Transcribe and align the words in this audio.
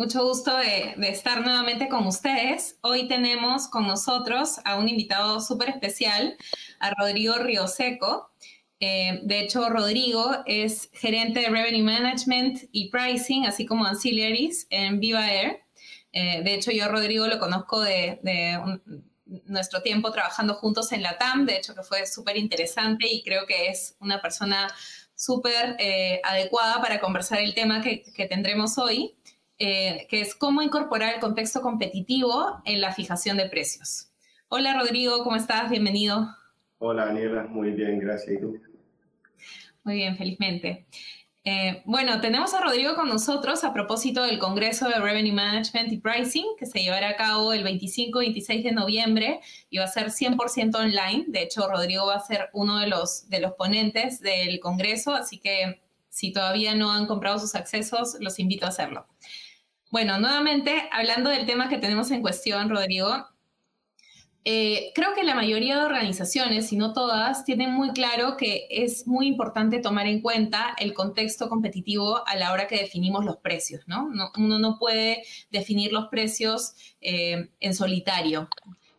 Mucho 0.00 0.24
gusto 0.24 0.56
de, 0.56 0.94
estar 1.10 1.42
nuevamente 1.42 1.86
con 1.90 2.06
ustedes. 2.06 2.78
Hoy 2.80 3.06
tenemos 3.06 3.68
con 3.68 3.86
nosotros 3.86 4.58
a 4.64 4.78
un 4.78 4.88
invitado 4.88 5.42
súper 5.42 5.68
especial, 5.68 6.38
a 6.78 6.90
Rodrigo 6.94 7.34
Rioseco. 7.34 8.30
Eh, 8.80 9.20
de 9.24 9.40
hecho, 9.40 9.68
Rodrigo 9.68 10.38
es 10.46 10.88
gerente 10.94 11.40
de 11.40 11.50
Revenue 11.50 11.82
Management 11.82 12.60
y 12.72 12.88
Pricing, 12.88 13.44
así 13.44 13.66
como 13.66 13.84
Ancillaries 13.84 14.66
en 14.70 15.00
Viva 15.00 15.30
Air. 15.30 15.60
Eh, 16.12 16.40
de 16.44 16.54
hecho, 16.54 16.70
yo 16.70 16.88
Rodrigo 16.88 17.26
lo 17.26 17.38
conozco 17.38 17.82
de, 17.82 18.20
nuestro 19.26 19.82
tiempo 19.82 20.10
trabajando 20.12 20.54
juntos 20.54 20.92
en 20.92 21.02
la 21.02 21.18
TAM, 21.18 21.44
de 21.44 21.58
hecho 21.58 21.74
que 21.74 21.82
fue 21.82 22.06
súper 22.06 22.38
interesante 22.38 23.06
y 23.06 23.22
creo 23.22 23.46
que 23.46 23.68
es 23.68 23.96
una 24.00 24.22
persona 24.22 24.66
súper 25.14 25.76
eh, 25.78 26.22
adecuada 26.24 26.80
para 26.80 27.00
conversar 27.00 27.40
el 27.40 27.54
tema 27.54 27.82
que, 27.82 28.02
tendremos 28.30 28.78
hoy, 28.78 29.14
eh, 29.60 30.06
que 30.08 30.22
es 30.22 30.34
cómo 30.34 30.62
incorporar 30.62 31.14
el 31.14 31.20
contexto 31.20 31.60
competitivo 31.60 32.62
en 32.64 32.80
la 32.80 32.92
fijación 32.92 33.36
de 33.36 33.46
precios. 33.46 34.10
Hola 34.48 34.72
Rodrigo, 34.72 35.22
¿cómo 35.22 35.36
estás? 35.36 35.70
Bienvenido. 35.70 36.34
Hola 36.78 37.04
Daniela, 37.04 37.44
muy 37.44 37.72
bien, 37.72 37.98
gracias. 37.98 38.38
¿Y 38.38 38.40
tú? 38.40 38.58
Muy 39.84 39.96
bien, 39.96 40.16
felizmente. 40.16 40.86
Eh, 41.44 41.82
bueno, 41.84 42.22
tenemos 42.22 42.54
a 42.54 42.62
Rodrigo 42.62 42.94
con 42.94 43.10
nosotros 43.10 43.62
a 43.62 43.74
propósito 43.74 44.22
del 44.22 44.38
Congreso 44.38 44.88
de 44.88 44.98
Revenue 44.98 45.32
Management 45.32 45.92
y 45.92 45.98
Pricing, 45.98 46.46
que 46.58 46.64
se 46.64 46.80
llevará 46.80 47.10
a 47.10 47.16
cabo 47.16 47.52
el 47.52 47.62
25 47.62 48.22
y 48.22 48.26
26 48.26 48.64
de 48.64 48.72
noviembre 48.72 49.40
y 49.68 49.76
va 49.76 49.84
a 49.84 49.88
ser 49.88 50.06
100% 50.06 50.74
online. 50.74 51.26
De 51.28 51.42
hecho, 51.42 51.68
Rodrigo 51.68 52.06
va 52.06 52.14
a 52.14 52.20
ser 52.20 52.48
uno 52.54 52.78
de 52.78 52.86
los, 52.86 53.28
de 53.28 53.40
los 53.40 53.52
ponentes 53.52 54.20
del 54.20 54.58
Congreso, 54.58 55.12
así 55.12 55.38
que 55.38 55.82
si 56.08 56.32
todavía 56.32 56.74
no 56.74 56.92
han 56.92 57.06
comprado 57.06 57.38
sus 57.38 57.54
accesos, 57.54 58.16
los 58.20 58.38
invito 58.38 58.64
a 58.64 58.70
hacerlo. 58.70 59.06
Bueno, 59.90 60.20
nuevamente, 60.20 60.88
hablando 60.92 61.30
del 61.30 61.46
tema 61.46 61.68
que 61.68 61.78
tenemos 61.78 62.12
en 62.12 62.22
cuestión, 62.22 62.70
Rodrigo, 62.70 63.26
eh, 64.44 64.92
creo 64.94 65.14
que 65.14 65.24
la 65.24 65.34
mayoría 65.34 65.76
de 65.76 65.84
organizaciones, 65.84 66.68
si 66.68 66.76
no 66.76 66.92
todas, 66.92 67.44
tienen 67.44 67.72
muy 67.72 67.90
claro 67.90 68.36
que 68.36 68.68
es 68.70 69.06
muy 69.06 69.26
importante 69.26 69.80
tomar 69.80 70.06
en 70.06 70.22
cuenta 70.22 70.74
el 70.78 70.94
contexto 70.94 71.48
competitivo 71.48 72.26
a 72.26 72.36
la 72.36 72.52
hora 72.52 72.68
que 72.68 72.78
definimos 72.78 73.24
los 73.24 73.38
precios, 73.38 73.82
¿no? 73.86 74.08
uno 74.38 74.58
no 74.58 74.78
puede 74.78 75.24
definir 75.50 75.92
los 75.92 76.06
precios 76.06 76.74
eh, 77.00 77.50
en 77.58 77.74
solitario. 77.74 78.48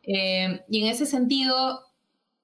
Eh, 0.03 0.61
y 0.69 0.81
en 0.81 0.87
ese 0.87 1.05
sentido, 1.05 1.90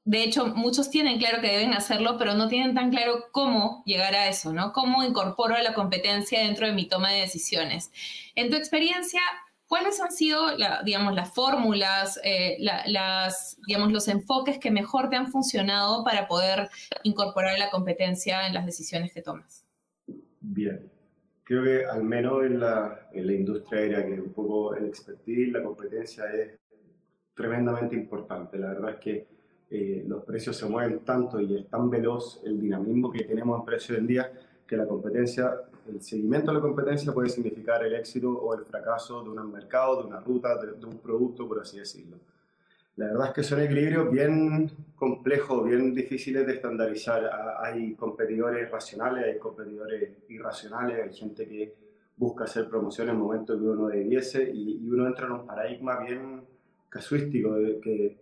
de 0.08 0.23
hecho, 0.23 0.47
muchos 0.47 0.89
tienen 0.89 1.19
claro 1.19 1.41
que 1.41 1.52
deben 1.52 1.73
hacerlo, 1.73 2.16
pero 2.17 2.33
no 2.33 2.47
tienen 2.47 2.73
tan 2.73 2.91
claro 2.91 3.25
cómo 3.33 3.83
llegar 3.86 4.16
a 4.16 4.30
eso, 4.30 4.53
¿no? 4.53 4.72
Cómo 4.72 5.03
incorporo 5.03 5.58
la 5.58 5.73
competencia 5.73 6.39
dentro 6.39 6.66
de 6.66 6.72
mi 6.72 6.88
toma 6.88 7.11
de 7.11 7.19
decisiones. 7.19 7.91
En 8.33 8.49
tu 8.49 8.55
experiencia, 8.55 9.19
¿Cuáles 9.67 9.99
han 9.99 10.14
sido, 10.14 10.44
digamos, 10.86 11.14
las 11.14 11.33
fórmulas, 11.36 12.22
eh, 12.23 12.55
las, 12.58 13.59
digamos, 13.67 13.91
los 13.91 14.08
enfoques 14.08 14.59
que 14.59 14.72
mejor 14.72 15.09
te 15.09 15.17
han 15.17 15.27
funcionado 15.27 16.05
para 16.05 16.25
poder 16.25 16.69
incorporar 17.03 17.59
la 17.59 17.69
competencia 17.69 18.47
en 18.47 18.53
las 18.53 18.66
decisiones 18.66 19.11
que 19.14 19.21
tomas? 19.21 19.66
Bien, 20.39 20.89
creo 21.44 21.66
que 21.66 21.86
al 21.86 22.02
menos 22.05 22.45
en 22.45 22.61
la, 22.61 23.09
industria 23.14 23.81
aérea, 23.81 24.05
que 24.05 24.21
un 24.21 24.31
poco 24.31 24.73
el 24.73 24.86
expertise, 24.86 25.52
la 25.52 25.61
competencia 25.61 26.23
es 26.31 26.58
tremendamente 27.33 27.97
importante. 27.97 28.58
La 28.58 28.70
verdad 28.70 28.92
es 28.92 28.99
que 29.02 29.36
eh, 29.70 30.04
los 30.08 30.23
precios 30.23 30.55
se 30.55 30.66
mueven 30.66 31.00
tanto 31.00 31.39
y 31.42 31.58
es 31.58 31.67
tan 31.67 31.89
veloz 31.89 32.42
el 32.45 32.60
dinamismo 32.60 33.11
que 33.11 33.23
tenemos 33.23 33.60
en 33.60 33.66
precios 33.66 33.98
hoy 33.98 33.98
en 33.98 34.08
día 34.08 34.32
que 34.66 34.78
la 34.78 34.86
competencia 34.86 35.67
el 35.89 36.02
seguimiento 36.02 36.52
de 36.52 36.58
la 36.58 36.61
competencia 36.61 37.14
puede 37.14 37.30
significar 37.30 37.83
el 37.86 37.95
éxito 37.95 38.32
o 38.32 38.54
el 38.54 38.66
fracaso 38.66 39.23
de 39.23 39.30
un 39.30 39.52
mercado, 39.52 40.02
de 40.02 40.08
una 40.08 40.20
ruta, 40.20 40.58
de, 40.58 40.86
un 40.86 40.98
producto, 40.98 41.48
por 41.48 41.61
así 41.61 41.80
decirlo. 41.80 42.17
La 42.98 43.08
verdad 43.08 43.28
es 43.28 43.33
que 43.33 43.44
son 43.44 43.61
equilibrios 43.61 44.11
bien 44.11 44.72
complejos, 44.95 45.64
bien 45.64 45.94
difíciles 45.94 46.45
de 46.48 46.54
estandarizar. 46.54 47.30
Hay 47.60 47.94
competidores 47.94 48.70
racionales, 48.72 49.26
hay 49.26 49.38
competidores 49.38 50.17
irracionales, 50.30 51.04
hay 51.04 51.14
gente 51.14 51.48
que 51.48 51.76
busca 52.17 52.45
hacer 52.45 52.67
promoción 52.67 53.10
en 53.10 53.16
el 53.16 53.22
momento 53.22 53.58
que 53.58 53.66
uno 53.66 53.88
debiese 53.88 54.49
y, 54.52 54.80
y 54.84 54.89
uno 54.89 55.05
entra 55.05 55.28
en 55.28 55.34
un 55.34 55.45
paradigma 55.45 55.99
bien 55.99 56.42
casuístico 56.89 57.54
de 57.54 57.80
que 57.80 58.17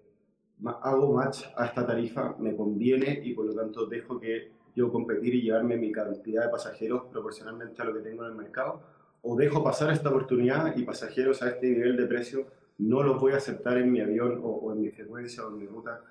hago 0.81 1.13
match 1.13 1.43
a 1.55 1.65
esta 1.65 1.85
tarifa, 1.85 2.35
me 2.39 2.55
conviene 2.55 3.21
y 3.23 3.33
por 3.33 3.45
lo 3.45 3.53
tanto 3.53 3.85
dejo 3.85 4.19
que 4.19 4.51
yo 4.75 4.91
competir 4.91 5.35
y 5.35 5.41
llevarme 5.41 5.77
mi 5.77 5.91
cantidad 5.91 6.43
de 6.43 6.49
pasajeros 6.49 7.03
proporcionalmente 7.11 7.81
a 7.81 7.85
lo 7.85 7.93
que 7.93 8.01
tengo 8.01 8.23
en 8.23 8.31
el 8.31 8.35
mercado, 8.35 8.81
o 9.21 9.35
dejo 9.35 9.63
pasar 9.63 9.91
esta 9.91 10.09
oportunidad 10.09 10.75
y 10.75 10.83
pasajeros 10.83 11.41
a 11.41 11.49
este 11.49 11.69
nivel 11.69 11.97
de 11.97 12.05
precio 12.05 12.45
no 12.77 13.03
los 13.03 13.19
voy 13.19 13.33
a 13.33 13.37
aceptar 13.37 13.77
en 13.77 13.91
mi 13.91 14.01
avión 14.01 14.39
o, 14.43 14.71
en 14.73 14.81
mi 14.81 14.89
frecuencia 14.89 15.45
o 15.45 15.49
en 15.49 15.57
mi 15.57 15.65
ruta 15.65 16.01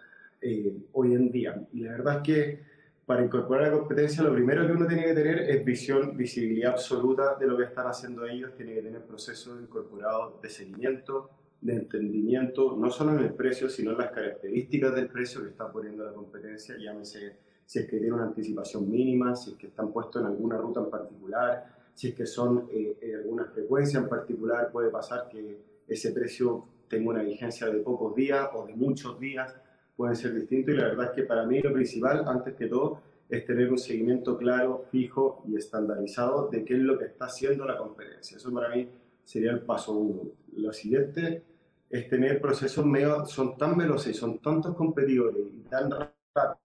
eh, 0.41 0.75
hoy 0.93 1.15
en 1.15 1.31
día. 1.31 1.63
Y 1.73 1.81
la 1.81 1.93
verdad 1.93 2.17
es 2.17 2.23
que 2.23 2.61
para 3.07 3.23
incorporar 3.23 3.71
la 3.71 3.79
competencia 3.79 4.23
lo 4.23 4.33
primero 4.33 4.67
que 4.67 4.73
uno 4.73 4.87
tiene 4.87 5.05
que 5.05 5.15
tener 5.15 5.39
es 5.41 5.65
visión, 5.65 6.17
visibilidad 6.17 6.73
absoluta 6.73 7.35
de 7.35 7.47
lo 7.47 7.57
que 7.57 7.65
están 7.65 7.87
haciendo 7.87 8.25
ellos, 8.25 8.55
tiene 8.57 8.75
que 8.75 8.83
tener 8.83 9.03
procesos 9.03 9.61
incorporados 9.61 10.41
de 10.41 10.49
seguimiento, 10.49 11.31
de 11.65 11.73
entendimiento, 11.73 12.77
no 12.77 12.91
solo 12.91 13.13
en 13.13 13.21
el 13.21 13.33
precio, 13.33 13.71
sino 13.71 13.93
en 13.93 13.99
las 13.99 14.11
características 14.11 14.95
del 14.95 15.09
precio 15.09 15.43
que 15.43 15.49
está 15.49 15.73
poniendo 15.73 16.05
la 16.05 16.13
competencia, 16.13 16.77
llámese 16.79 17.39
si 17.65 17.79
es 17.79 17.87
que 17.87 17.97
tiene 17.97 18.13
una 18.13 18.25
anticipación 18.25 18.91
mínima, 18.91 19.35
si 19.35 19.53
es 19.53 19.57
que 19.57 19.69
están 19.69 19.91
puestos 19.91 20.21
en 20.21 20.29
alguna 20.29 20.59
ruta 20.59 20.81
en 20.81 20.91
particular, 20.91 21.65
si 21.95 22.09
es 22.09 22.15
que 22.15 22.27
son 22.27 22.69
eh, 22.71 22.99
en 23.01 23.17
alguna 23.17 23.47
frecuencia 23.47 23.99
en 23.99 24.11
particular, 24.11 24.71
puede 24.71 24.91
pasar 24.91 25.27
que 25.31 25.59
ese 25.89 26.13
precio 26.13 26.67
tenga 26.87 27.09
una 27.09 27.23
vigencia 27.23 27.67
de 27.69 27.79
pocos 27.81 28.15
días 28.15 28.47
o 28.53 28.67
de 28.67 28.75
muchos 28.75 29.19
días, 29.19 29.57
pueden 29.97 30.17
ser 30.17 30.35
distintos 30.35 30.75
y 30.75 30.77
la 30.77 30.89
verdad 30.89 31.07
es 31.07 31.13
que 31.13 31.23
para 31.23 31.47
mí 31.47 31.63
lo 31.63 31.73
principal, 31.73 32.25
antes 32.27 32.55
que 32.57 32.67
todo, 32.67 33.01
es 33.31 33.43
tener 33.47 33.71
un 33.71 33.79
seguimiento 33.79 34.37
claro, 34.37 34.85
fijo 34.91 35.43
y 35.49 35.57
estandarizado 35.57 36.51
de 36.51 36.63
qué 36.63 36.75
es 36.75 36.81
lo 36.81 36.99
que 36.99 37.07
está 37.07 37.25
haciendo 37.25 37.65
la 37.65 37.79
competencia. 37.79 38.37
Eso 38.37 38.53
para 38.53 38.69
mí 38.69 38.87
sería 39.25 39.53
el 39.53 39.61
paso 39.61 39.95
uno. 39.95 40.31
Lo 40.57 40.71
siguiente 40.75 41.54
es 41.91 42.09
tener 42.09 42.41
procesos 42.41 42.85
medio, 42.85 43.25
son 43.27 43.57
tan 43.57 43.77
veloces, 43.77 44.17
son 44.17 44.39
tantos 44.39 44.75
competidores 44.75 45.47
y 45.53 45.61
tan 45.69 45.91
rápidos 45.91 46.59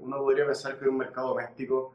uno 0.00 0.18
podría 0.18 0.46
pensar 0.46 0.78
que 0.78 0.88
un 0.88 0.96
mercado 0.96 1.28
doméstico 1.28 1.94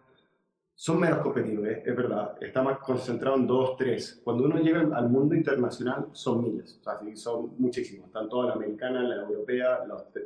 son 0.75 0.99
menos 0.99 1.19
competidores, 1.19 1.85
es 1.85 1.95
verdad, 1.95 2.35
está 2.41 2.63
más 2.63 2.79
concentrado 2.79 3.37
en 3.37 3.45
dos, 3.45 3.77
tres. 3.77 4.21
Cuando 4.23 4.45
uno 4.45 4.57
llega 4.57 4.81
al 4.95 5.09
mundo 5.09 5.35
internacional 5.35 6.07
son 6.13 6.43
miles, 6.43 6.79
o 6.79 6.83
sea, 6.83 7.15
son 7.15 7.53
muchísimos. 7.59 8.07
Están 8.07 8.27
todas 8.27 8.47
las 8.47 8.55
americanas, 8.55 9.03
las 9.03 9.29
europeas, 9.29 9.81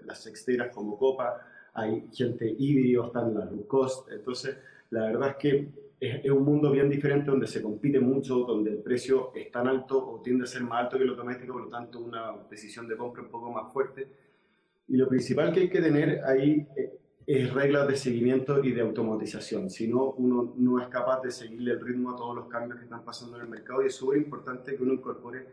las, 0.05 0.19
sexteras 0.19 0.73
como 0.73 0.97
Copa, 0.97 1.41
hay 1.77 2.09
gente 2.11 2.55
híbrido, 2.57 3.05
están 3.05 3.35
las 3.35 3.51
low 3.51 3.67
cost. 3.67 4.11
Entonces, 4.11 4.57
la 4.89 5.05
verdad 5.05 5.29
es 5.29 5.35
que 5.35 5.69
es, 5.99 6.25
es, 6.25 6.31
un 6.31 6.43
mundo 6.43 6.71
bien 6.71 6.89
diferente 6.89 7.29
donde 7.29 7.45
se 7.45 7.61
compite 7.61 7.99
mucho, 7.99 8.39
donde 8.39 8.71
el 8.71 8.77
precio 8.77 9.31
es 9.35 9.51
tan 9.51 9.67
alto 9.67 9.97
o 9.97 10.21
tiende 10.21 10.43
a 10.43 10.47
ser 10.47 10.63
más 10.63 10.85
alto 10.85 10.97
que 10.97 11.05
lo 11.05 11.15
doméstico, 11.15 11.53
por 11.53 11.63
lo 11.63 11.69
tanto, 11.69 11.99
una 11.99 12.33
decisión 12.49 12.87
de 12.87 12.97
compra 12.97 13.21
un 13.21 13.29
poco 13.29 13.51
más 13.51 13.71
fuerte. 13.71 14.07
Y 14.87 14.97
lo 14.97 15.07
principal 15.07 15.53
que 15.53 15.61
hay 15.61 15.69
que 15.69 15.81
tener 15.81 16.23
ahí 16.25 16.65
eh, 16.75 16.97
es 17.27 17.53
reglas 17.53 17.87
de 17.87 17.95
seguimiento 17.95 18.63
y 18.63 18.71
de 18.71 18.81
automatización. 18.81 19.69
Si 19.69 19.87
no, 19.87 20.11
uno 20.13 20.55
no 20.57 20.81
es 20.81 20.87
capaz 20.87 21.21
de 21.21 21.29
seguirle 21.29 21.73
el 21.73 21.81
ritmo 21.81 22.11
a 22.11 22.15
todos 22.15 22.35
los 22.35 22.47
cambios 22.47 22.79
que 22.79 22.85
están 22.85 23.05
pasando 23.05 23.37
en 23.37 23.43
el 23.43 23.49
mercado 23.49 23.83
y 23.83 23.87
es 23.87 23.95
súper 23.95 24.17
importante 24.17 24.75
que 24.75 24.81
uno 24.81 24.93
incorpore 24.93 25.45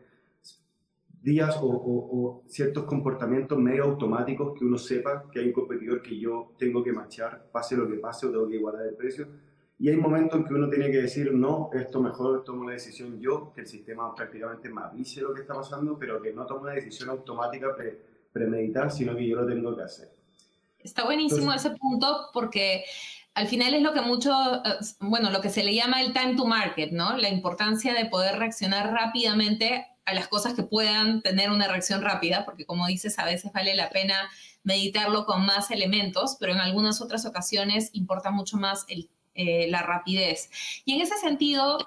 días 1.24 1.56
o, 1.60 2.42
ciertos 2.46 2.84
comportamientos 2.84 3.58
medio 3.58 3.84
automáticos 3.84 4.56
que 4.58 4.64
uno 4.64 4.76
sepa 4.76 5.24
que 5.32 5.40
hay 5.40 5.46
un 5.46 5.52
competidor 5.52 6.02
que 6.02 6.18
yo 6.18 6.52
tengo 6.58 6.84
que 6.84 6.92
marchar, 6.92 7.48
pase 7.50 7.76
lo 7.76 7.88
que 7.88 7.94
pase 7.94 8.26
o 8.26 8.30
tengo 8.30 8.46
que 8.46 8.56
igualar 8.56 8.86
el 8.86 8.94
precio. 8.94 9.26
Y 9.78 9.88
hay 9.88 9.96
momentos 9.96 10.38
en 10.38 10.44
que 10.44 10.54
uno 10.54 10.68
tiene 10.68 10.90
que 10.90 11.02
decir, 11.02 11.32
no, 11.32 11.70
esto 11.72 12.00
mejor 12.00 12.44
tomo 12.44 12.64
la 12.64 12.74
decisión 12.74 13.18
yo, 13.18 13.52
que 13.54 13.62
el 13.62 13.66
sistema 13.66 14.14
prácticamente 14.14 14.68
me 14.68 14.82
avise 14.82 15.22
lo 15.22 15.32
que 15.32 15.40
está 15.40 15.54
pasando, 15.54 15.98
pero 15.98 16.20
que 16.20 16.32
no 16.32 16.44
tomo 16.46 16.62
una 16.62 16.74
decisión 16.74 17.08
automática 17.08 17.74
pre, 17.74 17.98
premeditar, 18.30 18.90
sino 18.90 19.16
que 19.16 19.26
yo 19.26 19.36
lo 19.36 19.46
tengo 19.46 19.74
que 19.74 19.82
hacer. 19.82 20.10
Está 20.78 21.04
buenísimo 21.04 21.52
ese 21.54 21.70
punto 21.70 22.28
porque 22.34 22.84
al 23.32 23.48
final 23.48 23.72
es 23.72 23.82
lo 23.82 23.94
que 23.94 24.02
mucho, 24.02 24.30
eh, 24.30 24.78
bueno, 25.00 25.30
lo 25.30 25.40
que 25.40 25.48
se 25.48 25.64
le 25.64 25.74
llama 25.74 26.02
el 26.02 26.12
time 26.12 26.36
to 26.36 26.44
market, 26.44 26.92
¿no? 26.92 27.16
La 27.16 27.30
importancia 27.30 27.94
de 27.94 28.04
poder 28.04 28.38
reaccionar 28.38 28.92
rápidamente 28.92 29.86
a 30.04 30.14
las 30.14 30.28
cosas 30.28 30.54
que 30.54 30.62
puedan 30.62 31.22
tener 31.22 31.50
una 31.50 31.68
reacción 31.68 32.02
rápida, 32.02 32.44
porque 32.44 32.66
como 32.66 32.86
dices, 32.86 33.18
a 33.18 33.24
veces 33.24 33.52
vale 33.52 33.74
la 33.74 33.90
pena 33.90 34.30
meditarlo 34.62 35.26
con 35.26 35.44
más 35.44 35.70
elementos, 35.70 36.36
pero 36.38 36.52
en 36.52 36.60
algunas 36.60 37.00
otras 37.00 37.26
ocasiones 37.26 37.90
importa 37.92 38.30
mucho 38.30 38.56
más 38.56 38.86
eh, 39.34 39.66
la 39.68 39.82
rapidez. 39.82 40.50
Y 40.84 40.94
en 40.94 41.02
ese 41.02 41.16
sentido, 41.18 41.78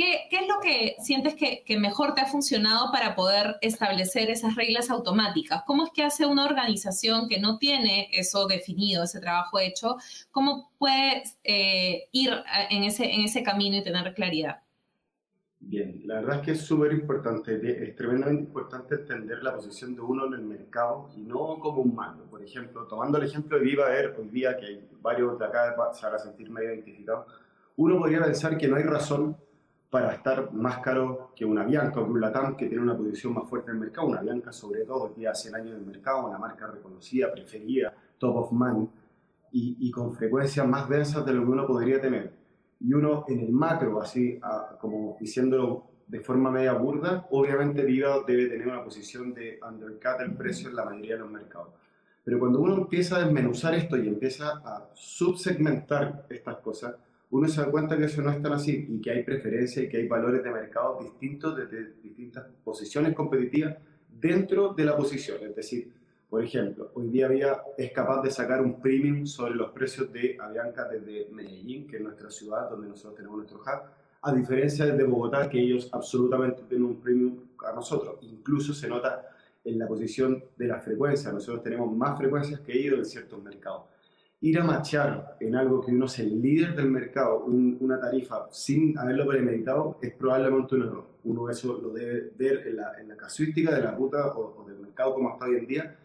¿Qué, 0.00 0.28
es 0.30 0.48
lo 0.48 0.60
que 0.60 0.96
sientes 1.02 1.34
que, 1.34 1.76
mejor 1.78 2.14
te 2.14 2.22
ha 2.22 2.26
funcionado 2.26 2.90
para 2.90 3.14
poder 3.14 3.58
establecer 3.60 4.30
esas 4.30 4.54
reglas 4.54 4.88
automáticas? 4.88 5.62
¿Cómo 5.66 5.84
es 5.84 5.90
que 5.90 6.02
hace 6.02 6.24
una 6.24 6.46
organización 6.46 7.28
que 7.28 7.38
no 7.38 7.58
tiene 7.58 8.08
eso 8.12 8.46
definido, 8.46 9.04
ese 9.04 9.20
trabajo 9.20 9.58
hecho? 9.58 9.96
¿Cómo 10.30 10.70
puede 10.78 11.24
eh, 11.44 12.08
ir 12.12 12.32
en 12.70 12.84
ese, 12.84 13.12
en 13.12 13.22
ese 13.22 13.42
camino 13.42 13.76
y 13.76 13.84
tener 13.84 14.14
claridad? 14.14 14.62
Bien, 15.62 16.00
la 16.06 16.16
verdad 16.16 16.36
es 16.36 16.42
que 16.42 16.50
es 16.52 16.62
súper 16.62 16.90
importante, 16.92 17.84
es 17.86 17.94
tremendamente 17.94 18.44
importante 18.44 18.94
entender 18.94 19.42
la 19.42 19.54
posición 19.54 19.94
de 19.94 20.00
uno 20.00 20.26
en 20.26 20.32
el 20.32 20.42
mercado 20.42 21.10
y 21.14 21.20
no 21.20 21.58
como 21.60 21.82
un 21.82 21.94
mando. 21.94 22.24
Por 22.24 22.42
ejemplo, 22.42 22.86
tomando 22.86 23.18
el 23.18 23.24
ejemplo 23.24 23.58
de 23.58 23.64
Viva 23.64 23.94
Air 23.94 24.16
hoy 24.18 24.28
día, 24.28 24.56
que 24.56 24.66
hay 24.66 24.88
varios 25.02 25.38
de 25.38 25.44
acá 25.44 25.76
se 25.92 26.06
van 26.06 26.14
a 26.14 26.18
sentir 26.18 26.50
medio 26.50 26.72
identificados, 26.72 27.26
uno 27.76 27.98
podría 27.98 28.24
pensar 28.24 28.56
que 28.56 28.68
no 28.68 28.76
hay 28.76 28.84
razón 28.84 29.36
para 29.90 30.14
estar 30.14 30.50
más 30.52 30.78
caro 30.78 31.32
que 31.36 31.44
una 31.44 31.64
Bianca 31.64 32.00
o 32.00 32.04
que 32.04 32.10
un 32.10 32.20
Latam 32.20 32.56
que 32.56 32.66
tiene 32.66 32.82
una 32.82 32.96
posición 32.96 33.34
más 33.34 33.48
fuerte 33.48 33.70
en 33.70 33.76
el 33.76 33.80
mercado. 33.80 34.08
Una 34.08 34.22
Bianca, 34.22 34.52
sobre 34.52 34.84
todo, 34.84 35.04
hoy 35.04 35.14
día 35.16 35.32
hace 35.32 35.54
años 35.54 35.72
en 35.72 35.80
el 35.80 35.86
mercado, 35.86 36.26
una 36.26 36.38
marca 36.38 36.68
reconocida, 36.68 37.30
preferida, 37.30 37.92
top 38.18 38.36
of 38.36 38.52
mind 38.52 38.88
y, 39.52 39.76
y 39.78 39.90
con 39.90 40.14
frecuencias 40.14 40.66
más 40.66 40.88
densas 40.88 41.24
de 41.26 41.34
lo 41.34 41.44
que 41.44 41.50
uno 41.50 41.66
podría 41.66 42.00
tener 42.00 42.39
y 42.80 42.92
uno 42.92 43.24
en 43.28 43.40
el 43.40 43.52
macro, 43.52 44.00
así 44.00 44.40
como 44.80 45.16
diciéndolo 45.20 45.84
de 46.08 46.20
forma 46.20 46.50
media 46.50 46.72
burda, 46.72 47.26
obviamente 47.30 47.84
Viva 47.84 48.24
debe 48.26 48.46
tener 48.46 48.66
una 48.66 48.82
posición 48.82 49.32
de 49.32 49.60
undercut 49.66 50.20
el 50.20 50.32
precio 50.34 50.68
en 50.70 50.76
la 50.76 50.84
mayoría 50.84 51.14
de 51.14 51.20
los 51.20 51.30
mercados. 51.30 51.68
Pero 52.24 52.38
cuando 52.38 52.60
uno 52.60 52.76
empieza 52.76 53.16
a 53.16 53.24
desmenuzar 53.24 53.74
esto 53.74 53.96
y 53.96 54.08
empieza 54.08 54.60
a 54.64 54.90
subsegmentar 54.94 56.26
estas 56.28 56.56
cosas, 56.56 56.96
uno 57.30 57.46
se 57.48 57.60
da 57.60 57.70
cuenta 57.70 57.96
que 57.96 58.04
eso 58.04 58.22
no 58.22 58.30
es 58.30 58.42
tan 58.42 58.52
así 58.52 58.86
y 58.88 59.00
que 59.00 59.10
hay 59.10 59.22
preferencias 59.22 59.84
y 59.84 59.88
que 59.88 59.98
hay 59.98 60.08
valores 60.08 60.42
de 60.42 60.50
mercado 60.50 60.98
distintos 61.00 61.56
desde 61.56 61.92
distintas 62.02 62.46
posiciones 62.64 63.14
competitivas 63.14 63.76
dentro 64.20 64.74
de 64.74 64.84
la 64.84 64.96
posición. 64.96 65.38
Es 65.42 65.54
decir, 65.54 65.92
por 66.30 66.44
ejemplo, 66.44 66.92
hoy 66.94 67.08
día 67.08 67.26
Vía 67.26 67.60
es 67.76 67.90
capaz 67.90 68.22
de 68.22 68.30
sacar 68.30 68.62
un 68.62 68.80
premium 68.80 69.26
sobre 69.26 69.56
los 69.56 69.72
precios 69.72 70.12
de 70.12 70.36
Avianca 70.40 70.86
desde 70.88 71.28
Medellín, 71.32 71.88
que 71.88 71.96
es 71.96 72.02
nuestra 72.02 72.30
ciudad 72.30 72.70
donde 72.70 72.86
nosotros 72.86 73.16
tenemos 73.16 73.38
nuestro 73.38 73.58
hub, 73.58 73.90
a 74.22 74.32
diferencia 74.32 74.86
de 74.86 75.02
Bogotá, 75.02 75.48
que 75.48 75.58
ellos 75.58 75.88
absolutamente 75.90 76.62
tienen 76.68 76.86
un 76.86 77.00
premium 77.00 77.36
a 77.68 77.72
nosotros. 77.72 78.18
Incluso 78.22 78.72
se 78.72 78.88
nota 78.88 79.28
en 79.64 79.76
la 79.76 79.88
posición 79.88 80.44
de 80.56 80.68
la 80.68 80.78
frecuencia. 80.78 81.32
Nosotros 81.32 81.64
tenemos 81.64 81.92
más 81.96 82.16
frecuencias 82.16 82.60
que 82.60 82.78
ellos 82.78 82.98
en 82.98 83.04
ciertos 83.06 83.42
mercados. 83.42 83.86
Ir 84.40 84.60
a 84.60 84.64
machar 84.64 85.36
en 85.40 85.56
algo 85.56 85.80
que 85.84 85.90
uno 85.90 86.04
es 86.06 86.16
el 86.20 86.40
líder 86.40 86.76
del 86.76 86.90
mercado, 86.92 87.44
una 87.44 87.98
tarifa 87.98 88.46
sin 88.52 88.96
haberlo 88.96 89.26
premeditado, 89.26 89.98
es 90.00 90.14
probablemente 90.14 90.76
un 90.76 90.82
error. 90.82 91.06
Uno 91.24 91.50
eso 91.50 91.80
lo 91.82 91.90
debe 91.90 92.30
ver 92.38 92.68
en 92.68 92.76
la, 92.76 93.00
en 93.00 93.08
la 93.08 93.16
casuística 93.16 93.74
de 93.74 93.82
la 93.82 93.90
ruta 93.90 94.28
o, 94.28 94.62
o 94.62 94.64
del 94.64 94.78
mercado 94.78 95.14
como 95.14 95.32
está 95.32 95.46
hoy 95.46 95.56
en 95.56 95.66
día 95.66 95.96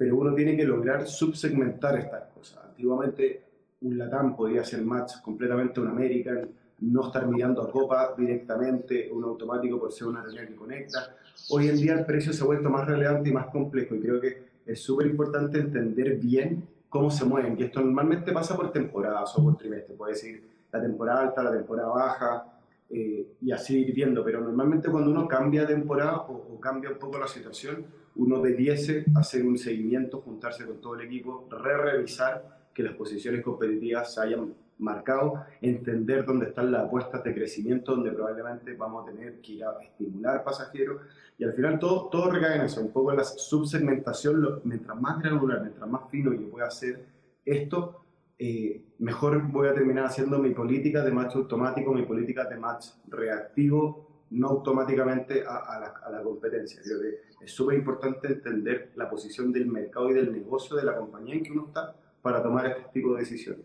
pero 0.00 0.16
uno 0.16 0.34
tiene 0.34 0.56
que 0.56 0.64
lograr 0.64 1.06
subsegmentar 1.06 1.98
estas 1.98 2.22
cosas. 2.32 2.64
Antiguamente 2.64 3.42
un 3.82 3.98
Latam 3.98 4.34
podía 4.34 4.64
ser 4.64 4.80
match 4.80 5.20
completamente 5.22 5.78
un 5.78 5.88
American, 5.88 6.48
no 6.78 7.08
estar 7.08 7.26
mirando 7.26 7.60
a 7.60 7.70
Copa 7.70 8.14
directamente, 8.16 9.10
un 9.12 9.24
automático 9.24 9.78
por 9.78 9.92
ser 9.92 10.08
una 10.08 10.22
reunión 10.22 10.46
que 10.46 10.54
conecta. 10.54 11.16
Hoy 11.50 11.68
en 11.68 11.76
día 11.76 11.92
el 11.92 12.06
precio 12.06 12.32
se 12.32 12.42
ha 12.42 12.46
vuelto 12.46 12.70
más 12.70 12.88
relevante 12.88 13.28
y 13.28 13.34
más 13.34 13.48
complejo 13.48 13.94
y 13.94 14.00
creo 14.00 14.18
que 14.18 14.42
es 14.64 14.80
súper 14.80 15.06
importante 15.06 15.58
entender 15.58 16.16
bien 16.16 16.66
cómo 16.88 17.10
se 17.10 17.26
mueven. 17.26 17.56
Y 17.58 17.64
esto 17.64 17.82
normalmente 17.82 18.32
pasa 18.32 18.56
por 18.56 18.72
temporadas 18.72 19.36
o 19.36 19.44
por 19.44 19.58
trimestre. 19.58 19.94
Puede 19.96 20.14
decir 20.14 20.42
la 20.72 20.80
temporada 20.80 21.24
alta, 21.24 21.42
la 21.42 21.52
temporada 21.52 21.88
baja 21.90 22.44
eh, 22.88 23.34
y 23.38 23.52
así 23.52 23.80
ir 23.80 23.94
viendo. 23.94 24.24
Pero 24.24 24.40
normalmente 24.40 24.88
cuando 24.88 25.10
uno 25.10 25.28
cambia 25.28 25.66
temporada 25.66 26.22
o, 26.22 26.54
o 26.54 26.58
cambia 26.58 26.88
un 26.88 26.98
poco 26.98 27.18
la 27.18 27.28
situación, 27.28 27.84
uno 28.20 28.38
debiese 28.38 29.06
hacer 29.14 29.46
un 29.46 29.56
seguimiento, 29.56 30.20
juntarse 30.20 30.66
con 30.66 30.78
todo 30.78 30.94
el 30.94 31.06
equipo, 31.06 31.48
re-revisar 31.50 32.68
que 32.74 32.82
las 32.82 32.94
posiciones 32.94 33.42
competitivas 33.42 34.12
se 34.12 34.20
hayan 34.20 34.52
marcado, 34.78 35.46
entender 35.62 36.26
dónde 36.26 36.48
están 36.48 36.70
las 36.70 36.84
apuestas 36.84 37.24
de 37.24 37.32
crecimiento, 37.32 37.92
donde 37.92 38.12
probablemente 38.12 38.74
vamos 38.74 39.08
a 39.08 39.10
tener 39.10 39.40
que 39.40 39.52
ir 39.52 39.64
a 39.64 39.78
estimular 39.80 40.44
pasajeros, 40.44 41.00
y 41.38 41.44
al 41.44 41.54
final 41.54 41.78
todo, 41.78 42.10
todo 42.10 42.30
recae 42.30 42.56
en 42.56 42.62
eso, 42.62 42.82
un 42.82 42.92
poco 42.92 43.10
en 43.10 43.16
la 43.16 43.24
subsegmentación, 43.24 44.60
mientras 44.64 45.00
más 45.00 45.18
granular, 45.22 45.62
mientras 45.62 45.88
más 45.88 46.02
fino 46.10 46.34
yo 46.34 46.50
pueda 46.50 46.66
hacer 46.66 47.02
esto, 47.46 48.04
eh, 48.38 48.82
mejor 48.98 49.50
voy 49.50 49.68
a 49.68 49.72
terminar 49.72 50.04
haciendo 50.04 50.38
mi 50.38 50.50
política 50.50 51.02
de 51.02 51.10
match 51.10 51.36
automático, 51.36 51.94
mi 51.94 52.02
política 52.02 52.44
de 52.44 52.58
match 52.58 52.88
reactivo, 53.08 54.10
no 54.30 54.48
automáticamente 54.48 55.42
a, 55.46 55.80
la, 55.80 55.94
a 56.04 56.10
la, 56.10 56.22
competencia. 56.22 56.80
Creo 56.82 57.00
que 57.00 57.29
es 57.40 57.52
súper 57.52 57.78
importante 57.78 58.28
entender 58.28 58.92
la 58.96 59.08
posición 59.08 59.52
del 59.52 59.66
mercado 59.66 60.10
y 60.10 60.14
del 60.14 60.32
negocio 60.32 60.76
de 60.76 60.84
la 60.84 60.96
compañía 60.96 61.34
en 61.34 61.42
que 61.42 61.52
uno 61.52 61.66
está 61.68 61.94
para 62.22 62.42
tomar 62.42 62.66
este 62.66 62.82
tipo 62.92 63.14
de 63.14 63.20
decisiones. 63.20 63.64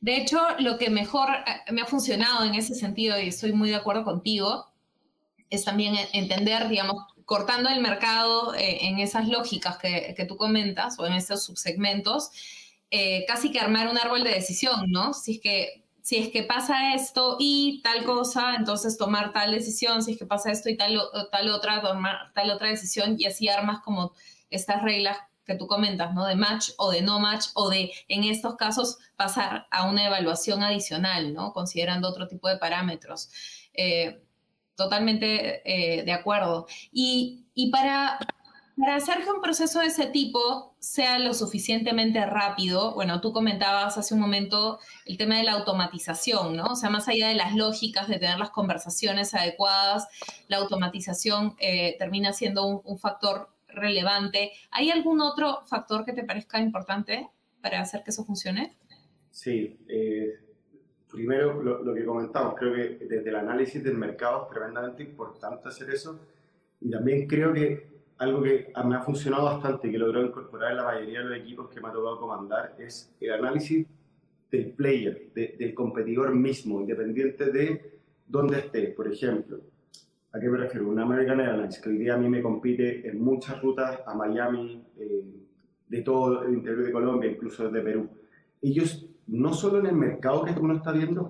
De 0.00 0.16
hecho, 0.16 0.40
lo 0.58 0.78
que 0.78 0.90
mejor 0.90 1.28
eh, 1.30 1.72
me 1.72 1.80
ha 1.80 1.86
funcionado 1.86 2.44
en 2.44 2.54
ese 2.54 2.74
sentido, 2.74 3.18
y 3.20 3.28
estoy 3.28 3.52
muy 3.52 3.70
de 3.70 3.76
acuerdo 3.76 4.04
contigo, 4.04 4.66
es 5.48 5.64
también 5.64 5.94
entender, 6.12 6.68
digamos, 6.68 7.04
cortando 7.24 7.68
el 7.70 7.80
mercado 7.80 8.54
eh, 8.54 8.86
en 8.86 8.98
esas 8.98 9.28
lógicas 9.28 9.78
que, 9.78 10.14
que, 10.16 10.24
tú 10.24 10.36
comentas 10.36 10.98
o 10.98 11.06
en 11.06 11.12
esos 11.12 11.44
subsegmentos, 11.44 12.30
eh, 12.90 13.24
casi 13.26 13.52
que 13.52 13.60
armar 13.60 13.88
un 13.88 13.96
árbol 13.96 14.24
de 14.24 14.30
decisión, 14.30 14.90
¿no? 14.90 15.14
Si 15.14 15.36
es 15.36 15.40
que 15.40 15.81
si 16.02 16.16
es 16.18 16.30
que 16.30 16.42
pasa 16.42 16.94
esto 16.94 17.36
y 17.38 17.80
tal 17.82 18.04
cosa, 18.04 18.56
entonces 18.56 18.98
tomar 18.98 19.32
tal 19.32 19.52
decisión, 19.52 20.02
si 20.02 20.12
es 20.12 20.18
que 20.18 20.26
pasa 20.26 20.50
esto 20.50 20.68
y 20.68 20.76
tal, 20.76 20.98
otra, 20.98 21.80
tomar 21.80 22.32
tal 22.34 22.50
otra 22.50 22.68
decisión 22.68 23.14
y 23.18 23.26
así 23.26 23.48
armas 23.48 23.80
como 23.84 24.12
estas 24.50 24.82
reglas 24.82 25.16
que 25.44 25.54
tú 25.54 25.68
comentas, 25.68 26.12
¿no? 26.12 26.26
De 26.26 26.34
match 26.34 26.70
o 26.76 26.90
de 26.90 27.02
no 27.02 27.20
match 27.20 27.46
o 27.54 27.70
de, 27.70 27.92
en 28.08 28.24
estos 28.24 28.56
casos, 28.56 28.98
pasar 29.16 29.66
a 29.70 29.88
una 29.88 30.06
evaluación 30.06 30.62
adicional, 30.62 31.32
¿no? 31.32 31.52
Considerando 31.52 32.08
otro 32.08 32.26
tipo 32.26 32.48
de 32.48 32.58
parámetros. 32.58 33.30
Eh, 33.72 34.22
totalmente 34.74 35.62
eh, 35.64 36.02
de 36.02 36.12
acuerdo. 36.12 36.66
Y, 36.90 37.46
y 37.54 37.70
para 37.70 38.18
para 38.76 38.96
hacer 38.96 39.22
que 39.22 39.30
un 39.30 39.42
proceso 39.42 39.80
de 39.80 39.86
ese 39.86 40.06
tipo 40.06 40.74
sea 40.78 41.18
lo 41.18 41.34
suficientemente 41.34 42.24
rápido, 42.24 42.94
bueno, 42.94 43.20
tú 43.20 43.32
comentabas 43.32 43.98
hace 43.98 44.14
un 44.14 44.20
momento 44.20 44.78
el 45.04 45.18
tema 45.18 45.36
de 45.36 45.44
la 45.44 45.52
automatización, 45.52 46.56
¿no? 46.56 46.64
O 46.64 46.76
sea, 46.76 46.88
más 46.88 47.06
allá 47.08 47.28
de 47.28 47.34
las 47.34 47.54
lógicas 47.54 48.08
de 48.08 48.18
tener 48.18 48.38
las 48.38 48.50
conversaciones 48.50 49.34
adecuadas, 49.34 50.08
la 50.48 50.56
automatización 50.58 51.54
eh, 51.58 51.96
termina 51.98 52.32
siendo 52.32 52.66
un, 52.66 52.98
factor 52.98 53.48
relevante. 53.68 54.52
¿Hay 54.70 54.90
algún 54.90 55.20
otro 55.20 55.62
factor 55.66 56.04
que 56.04 56.12
te 56.12 56.24
parezca 56.24 56.60
importante 56.60 57.28
para 57.60 57.80
hacer 57.80 58.02
que 58.02 58.10
eso 58.10 58.24
funcione? 58.24 58.76
Sí, 59.30 59.78
eh, 59.88 60.40
primero 61.10 61.62
lo, 61.62 61.82
lo, 61.82 61.94
que 61.94 62.04
comentamos, 62.04 62.54
creo 62.58 62.74
que 62.74 63.04
desde 63.06 63.28
el 63.28 63.36
análisis 63.36 63.82
del 63.82 63.96
mercado 63.96 64.44
es 64.44 64.50
tremendamente 64.50 65.02
importante 65.02 65.68
hacer 65.68 65.90
eso 65.90 66.20
y 66.80 66.90
también 66.90 67.26
creo 67.26 67.52
que 67.52 67.91
algo 68.22 68.42
que 68.42 68.72
me 68.84 68.94
ha 68.94 69.00
funcionado 69.00 69.44
bastante 69.44 69.90
que 69.90 69.98
logrado 69.98 70.26
incorporar 70.26 70.70
en 70.70 70.76
la 70.76 70.84
mayoría 70.84 71.18
de 71.20 71.24
los 71.24 71.38
equipos 71.38 71.68
que 71.68 71.80
me 71.80 71.88
ha 71.88 71.92
tocado 71.92 72.20
comandar 72.20 72.76
es 72.78 73.12
el 73.20 73.32
análisis 73.32 73.86
del 74.50 74.70
player, 74.72 75.32
del 75.34 75.74
competidor 75.74 76.32
mismo, 76.34 76.80
independiente 76.80 77.46
de 77.46 78.00
dónde 78.26 78.58
esté. 78.60 78.88
Por 78.88 79.12
ejemplo, 79.12 79.60
¿a 80.30 80.38
qué 80.38 80.48
me 80.48 80.58
refiero? 80.58 80.88
Una 80.88 81.02
American 81.02 81.40
Airlines 81.40 81.80
que 81.80 81.88
hoy 81.88 81.98
día 81.98 82.14
a 82.14 82.18
mí 82.18 82.28
me 82.28 82.42
compite 82.42 83.08
en 83.08 83.20
muchas 83.20 83.60
rutas 83.60 84.00
a 84.06 84.14
Miami, 84.14 84.84
eh, 84.98 85.24
de 85.88 86.02
todo 86.02 86.44
el 86.44 86.54
interior 86.54 86.84
de 86.84 86.92
Colombia, 86.92 87.30
incluso 87.30 87.64
desde 87.64 87.80
Perú. 87.80 88.08
Ellos, 88.60 89.04
no 89.26 89.52
solo 89.52 89.80
en 89.80 89.86
el 89.86 89.96
mercado 89.96 90.44
que 90.44 90.52
uno 90.60 90.76
está 90.76 90.92
viendo, 90.92 91.28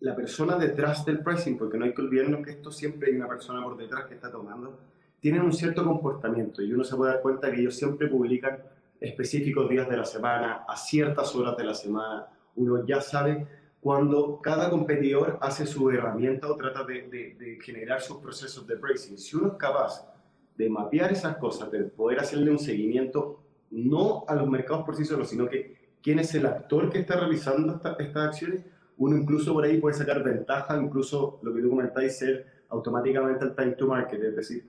la 0.00 0.16
persona 0.16 0.56
detrás 0.56 1.04
del 1.04 1.20
pricing, 1.20 1.56
porque 1.56 1.78
no 1.78 1.84
hay 1.84 1.94
que 1.94 2.02
olvidarnos 2.02 2.44
que 2.44 2.50
esto 2.50 2.72
siempre 2.72 3.10
hay 3.10 3.16
una 3.16 3.28
persona 3.28 3.62
por 3.62 3.76
detrás 3.76 4.06
que 4.06 4.14
está 4.14 4.30
tomando 4.30 4.78
tienen 5.20 5.42
un 5.42 5.52
cierto 5.52 5.84
comportamiento 5.84 6.62
y 6.62 6.72
uno 6.72 6.82
se 6.82 6.96
puede 6.96 7.12
dar 7.12 7.22
cuenta 7.22 7.50
que 7.50 7.60
ellos 7.60 7.76
siempre 7.76 8.08
publican 8.08 8.58
específicos 9.00 9.68
días 9.68 9.88
de 9.88 9.96
la 9.96 10.04
semana, 10.04 10.64
a 10.68 10.76
ciertas 10.76 11.34
horas 11.34 11.56
de 11.56 11.64
la 11.64 11.74
semana. 11.74 12.26
Uno 12.56 12.84
ya 12.86 13.00
sabe 13.00 13.46
cuando 13.80 14.40
cada 14.42 14.68
competidor 14.68 15.38
hace 15.40 15.66
su 15.66 15.90
herramienta 15.90 16.50
o 16.50 16.56
trata 16.56 16.84
de, 16.84 17.08
de, 17.38 17.58
generar 17.62 18.00
sus 18.02 18.18
procesos 18.18 18.66
de 18.66 18.76
pricing. 18.76 19.18
Si 19.18 19.36
uno 19.36 19.48
es 19.48 19.54
capaz 19.54 20.06
de 20.56 20.68
mapear 20.68 21.12
esas 21.12 21.36
cosas, 21.36 21.70
de 21.70 21.84
poder 21.84 22.20
hacerle 22.20 22.50
un 22.50 22.58
seguimiento 22.58 23.40
no 23.70 24.24
a 24.28 24.34
los 24.34 24.48
mercados 24.48 24.84
por 24.84 24.96
sí 24.96 25.04
solos, 25.04 25.30
sino 25.30 25.48
que 25.48 25.76
quién 26.02 26.18
es 26.18 26.34
el 26.34 26.44
actor 26.44 26.90
que 26.90 26.98
está 26.98 27.16
realizando 27.16 27.80
estas 27.98 28.16
acciones, 28.16 28.64
uno 28.98 29.16
incluso 29.16 29.54
por 29.54 29.64
ahí 29.64 29.80
puede 29.80 29.96
sacar 29.96 30.22
ventaja, 30.22 30.76
incluso 30.76 31.40
lo 31.42 31.54
que 31.54 31.62
tú 31.62 31.70
comentáis, 31.70 32.18
ser 32.18 32.46
automáticamente 32.68 33.44
el 33.46 33.54
time 33.54 33.72
to 33.72 33.86
market, 33.86 34.22
es 34.22 34.36
decir, 34.36 34.68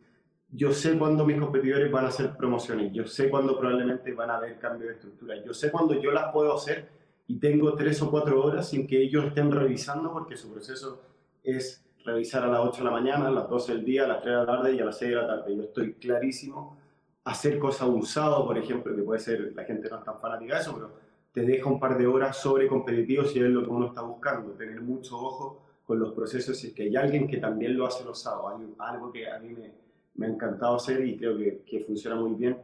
yo 0.51 0.73
sé 0.73 0.97
cuándo 0.97 1.25
mis 1.25 1.39
competidores 1.39 1.91
van 1.91 2.05
a 2.05 2.09
hacer 2.09 2.35
promociones, 2.35 2.91
yo 2.91 3.05
sé 3.07 3.29
cuándo 3.29 3.57
probablemente 3.57 4.13
van 4.13 4.29
a 4.29 4.37
haber 4.37 4.59
cambios 4.59 4.89
de 4.89 4.95
estructura, 4.95 5.35
yo 5.43 5.53
sé 5.53 5.71
cuándo 5.71 5.93
yo 5.99 6.11
las 6.11 6.31
puedo 6.31 6.53
hacer 6.53 6.89
y 7.27 7.39
tengo 7.39 7.73
tres 7.75 8.01
o 8.01 8.11
cuatro 8.11 8.43
horas 8.43 8.69
sin 8.69 8.85
que 8.85 9.01
ellos 9.01 9.25
estén 9.25 9.51
revisando 9.51 10.11
porque 10.11 10.35
su 10.35 10.51
proceso 10.51 11.01
es 11.43 11.83
revisar 12.03 12.43
a 12.43 12.47
las 12.47 12.59
8 12.61 12.79
de 12.79 12.83
la 12.83 12.91
mañana, 12.91 13.27
a 13.27 13.31
las 13.31 13.49
12 13.49 13.73
del 13.73 13.85
día, 13.85 14.05
a 14.05 14.07
las 14.07 14.21
3 14.21 14.33
de 14.33 14.39
la 14.39 14.45
tarde 14.45 14.73
y 14.73 14.79
a 14.79 14.85
las 14.85 14.97
6 14.97 15.09
de 15.09 15.15
la 15.15 15.27
tarde. 15.27 15.55
Yo 15.55 15.63
estoy 15.63 15.93
clarísimo. 15.93 16.77
Hacer 17.23 17.59
cosas 17.59 17.87
usado, 17.89 18.45
por 18.45 18.57
ejemplo, 18.57 18.95
que 18.95 19.03
puede 19.03 19.19
ser, 19.19 19.53
la 19.55 19.63
gente 19.63 19.89
no 19.89 19.99
es 19.99 20.03
tan 20.03 20.19
fanática 20.19 20.55
de 20.55 20.61
eso, 20.61 20.73
pero 20.73 20.91
te 21.31 21.41
deja 21.41 21.69
un 21.69 21.79
par 21.79 21.97
de 21.97 22.07
horas 22.07 22.37
sobre 22.37 22.67
competitivos 22.67 23.31
si 23.31 23.39
es 23.39 23.45
lo 23.45 23.63
que 23.63 23.69
uno 23.69 23.87
está 23.87 24.01
buscando. 24.01 24.51
Tener 24.53 24.81
mucho 24.81 25.17
ojo 25.17 25.61
con 25.85 25.99
los 25.99 26.13
procesos 26.13 26.63
y 26.63 26.73
que 26.73 26.83
hay 26.83 26.95
alguien 26.95 27.27
que 27.27 27.37
también 27.37 27.77
lo 27.77 27.85
hace 27.85 28.03
los. 28.03 28.25
Hay 28.25 28.73
algo 28.79 29.11
que 29.11 29.29
a 29.29 29.39
mí 29.39 29.49
me, 29.53 29.71
me 30.15 30.27
ha 30.27 30.29
encantado 30.29 30.75
hacer 30.75 31.05
y 31.05 31.17
creo 31.17 31.37
que, 31.37 31.61
que, 31.65 31.81
funciona 31.81 32.15
muy 32.15 32.33
bien. 32.33 32.57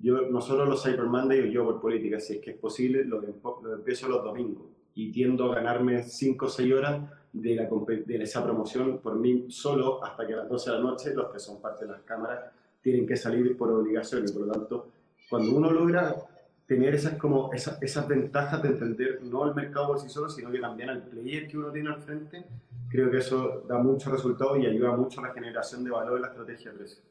Yo, 0.00 0.22
nosotros 0.22 0.68
los 0.68 0.82
Cyber 0.82 1.04
Monday, 1.04 1.50
yo 1.50 1.64
por 1.64 1.80
política, 1.80 2.18
si 2.18 2.34
es 2.34 2.40
que 2.40 2.52
es 2.52 2.56
posible, 2.56 3.04
lo, 3.04 3.20
lo 3.20 3.74
empiezo 3.74 4.08
los 4.08 4.24
domingos 4.24 4.74
y 4.94 5.10
tiendo 5.10 5.52
a 5.52 5.56
ganarme 5.56 6.02
5 6.02 6.46
o 6.46 6.48
6 6.48 6.72
horas 6.72 7.02
de, 7.32 7.56
la, 7.56 7.68
de 8.06 8.22
esa 8.22 8.44
promoción 8.44 8.98
por 8.98 9.16
mí 9.16 9.46
solo 9.48 10.04
hasta 10.04 10.26
que 10.26 10.34
a 10.34 10.38
las 10.38 10.48
12 10.48 10.70
de 10.70 10.76
la 10.76 10.82
noche 10.82 11.14
los 11.14 11.32
que 11.32 11.38
son 11.40 11.60
parte 11.60 11.84
de 11.84 11.92
las 11.92 12.02
cámaras 12.02 12.52
tienen 12.80 13.06
que 13.06 13.16
salir 13.16 13.56
por 13.56 13.70
obligación 13.72 14.24
y 14.26 14.32
por 14.32 14.46
lo 14.46 14.52
tanto 14.52 14.88
cuando 15.28 15.56
uno 15.56 15.70
logra 15.70 16.14
tener 16.66 16.94
esas, 16.94 17.14
como, 17.18 17.52
esas, 17.52 17.80
esas 17.82 18.08
ventajas 18.08 18.62
de 18.62 18.70
entender 18.70 19.20
no 19.22 19.44
el 19.46 19.54
mercado 19.54 19.88
por 19.88 20.00
sí 20.00 20.08
solo, 20.08 20.28
sino 20.30 20.50
que 20.50 20.58
también 20.58 20.88
al 20.88 21.02
player 21.02 21.46
que 21.46 21.58
uno 21.58 21.70
tiene 21.70 21.90
al 21.90 22.00
frente, 22.00 22.44
creo 22.88 23.10
que 23.10 23.18
eso 23.18 23.64
da 23.68 23.78
mucho 23.78 24.10
resultado 24.10 24.56
y 24.56 24.66
ayuda 24.66 24.96
mucho 24.96 25.20
a 25.20 25.28
la 25.28 25.34
generación 25.34 25.84
de 25.84 25.90
valor 25.90 26.16
en 26.16 26.22
la 26.22 26.28
estrategia 26.28 26.70
de 26.70 26.78
precio. 26.78 27.02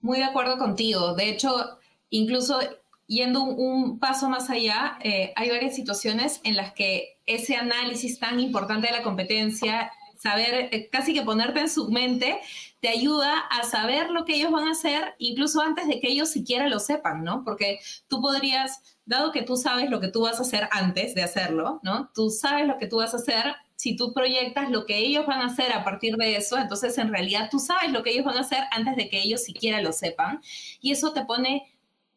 Muy 0.00 0.18
de 0.18 0.24
acuerdo 0.24 0.58
contigo. 0.58 1.14
De 1.14 1.28
hecho, 1.30 1.78
incluso 2.10 2.58
yendo 3.06 3.42
un, 3.44 3.98
paso 3.98 4.28
más 4.28 4.50
allá, 4.50 4.98
eh, 5.02 5.32
hay 5.36 5.50
varias 5.50 5.74
situaciones 5.74 6.40
en 6.44 6.56
las 6.56 6.72
que 6.72 7.18
ese 7.26 7.56
análisis 7.56 8.18
tan 8.18 8.40
importante 8.40 8.88
de 8.88 8.94
la 8.94 9.02
competencia, 9.02 9.90
saber, 10.24 10.70
eh, 10.72 10.88
casi 10.90 11.12
que 11.12 11.20
ponerte 11.20 11.60
en 11.60 11.68
su 11.68 11.90
mente, 11.90 12.40
te 12.80 12.88
ayuda 12.88 13.40
a 13.40 13.62
saber 13.64 14.08
lo 14.10 14.24
que 14.24 14.36
ellos 14.36 14.50
van 14.50 14.66
a 14.68 14.70
hacer, 14.72 15.14
incluso 15.18 15.60
antes 15.60 15.86
de 15.86 16.00
que 16.00 16.08
ellos 16.08 16.30
siquiera 16.30 16.66
lo 16.66 16.78
sepan, 16.78 17.24
¿no? 17.24 17.44
Porque 17.44 17.78
tú 18.08 18.22
podrías, 18.22 18.96
dado 19.04 19.32
que 19.32 19.42
tú 19.42 19.58
sabes 19.58 19.90
lo 19.90 20.00
que 20.00 20.08
tú 20.08 20.22
vas 20.22 20.38
a 20.38 20.42
hacer 20.42 20.66
antes 20.70 21.14
de 21.14 21.22
hacerlo, 21.22 21.78
¿no? 21.82 22.10
Tú 22.14 22.30
sabes 22.30 22.66
lo 22.66 22.78
que 22.78 22.86
tú 22.86 22.96
vas 22.96 23.12
a 23.12 23.18
hacer, 23.18 23.54
si 23.76 23.96
tú 23.96 24.14
proyectas 24.14 24.70
lo 24.70 24.86
que 24.86 24.96
ellos 24.96 25.26
van 25.26 25.42
a 25.42 25.46
hacer 25.46 25.70
a 25.74 25.84
partir 25.84 26.16
de 26.16 26.36
eso, 26.36 26.56
entonces 26.56 26.96
en 26.96 27.12
realidad 27.12 27.48
tú 27.50 27.58
sabes 27.58 27.92
lo 27.92 28.02
que 28.02 28.12
ellos 28.12 28.24
van 28.24 28.38
a 28.38 28.40
hacer 28.40 28.64
antes 28.70 28.96
de 28.96 29.10
que 29.10 29.20
ellos 29.20 29.42
siquiera 29.42 29.82
lo 29.82 29.92
sepan. 29.92 30.40
Y 30.80 30.92
eso 30.92 31.12
te 31.12 31.26
pone, 31.26 31.70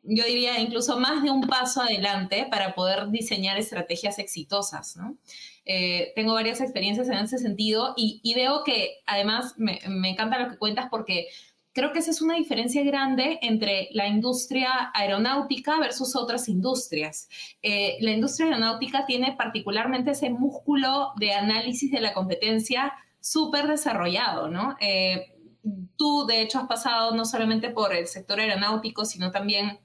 yo 0.04 0.24
diría, 0.24 0.60
incluso 0.62 0.98
más 0.98 1.24
de 1.24 1.30
un 1.30 1.42
paso 1.42 1.82
adelante 1.82 2.48
para 2.50 2.74
poder 2.74 3.10
diseñar 3.10 3.58
estrategias 3.58 4.18
exitosas, 4.18 4.96
¿no? 4.96 5.18
Eh, 5.69 6.13
tengo 6.15 6.33
varias 6.33 6.62
experiencias 6.62 7.09
en 7.09 7.17
ese 7.17 7.38
sentido 7.38 7.93
y, 7.97 8.33
veo 8.33 8.63
que 8.63 9.01
además 9.05 9.55
me, 9.57 9.79
encanta 10.09 10.39
lo 10.39 10.50
que 10.50 10.57
cuentas 10.57 10.88
porque 10.89 11.27
creo 11.74 11.91
que 11.91 12.00
esa 12.00 12.12
es 12.12 12.21
una 12.21 12.36
diferencia 12.36 12.83
grande 12.83 13.38
entre 13.41 13.89
la 13.91 14.07
industria 14.07 14.91
aeronáutica 14.93 15.77
versus 15.77 16.15
otras 16.15 16.47
industrias. 16.47 17.27
Eh, 17.62 17.97
la 18.00 18.12
industria 18.12 18.47
aeronáutica 18.47 19.05
tiene 19.05 19.36
particularmente 19.38 20.12
ese 20.12 20.29
músculo 20.29 21.12
de 21.17 21.33
análisis 21.33 21.91
de 21.91 22.00
la 22.00 22.13
competencia 22.13 22.93
súper 23.19 23.67
desarrollado, 23.67 24.50
¿no? 24.50 24.77
Eh, 24.79 25.33
tú, 25.97 26.25
de 26.25 26.41
hecho, 26.41 26.59
has 26.59 26.67
pasado 26.67 27.13
no 27.13 27.25
solamente 27.25 27.71
por 27.71 27.93
el 27.93 28.07
sector 28.07 28.39
aeronáutico, 28.39 29.03
sino 29.03 29.31
también 29.31 29.79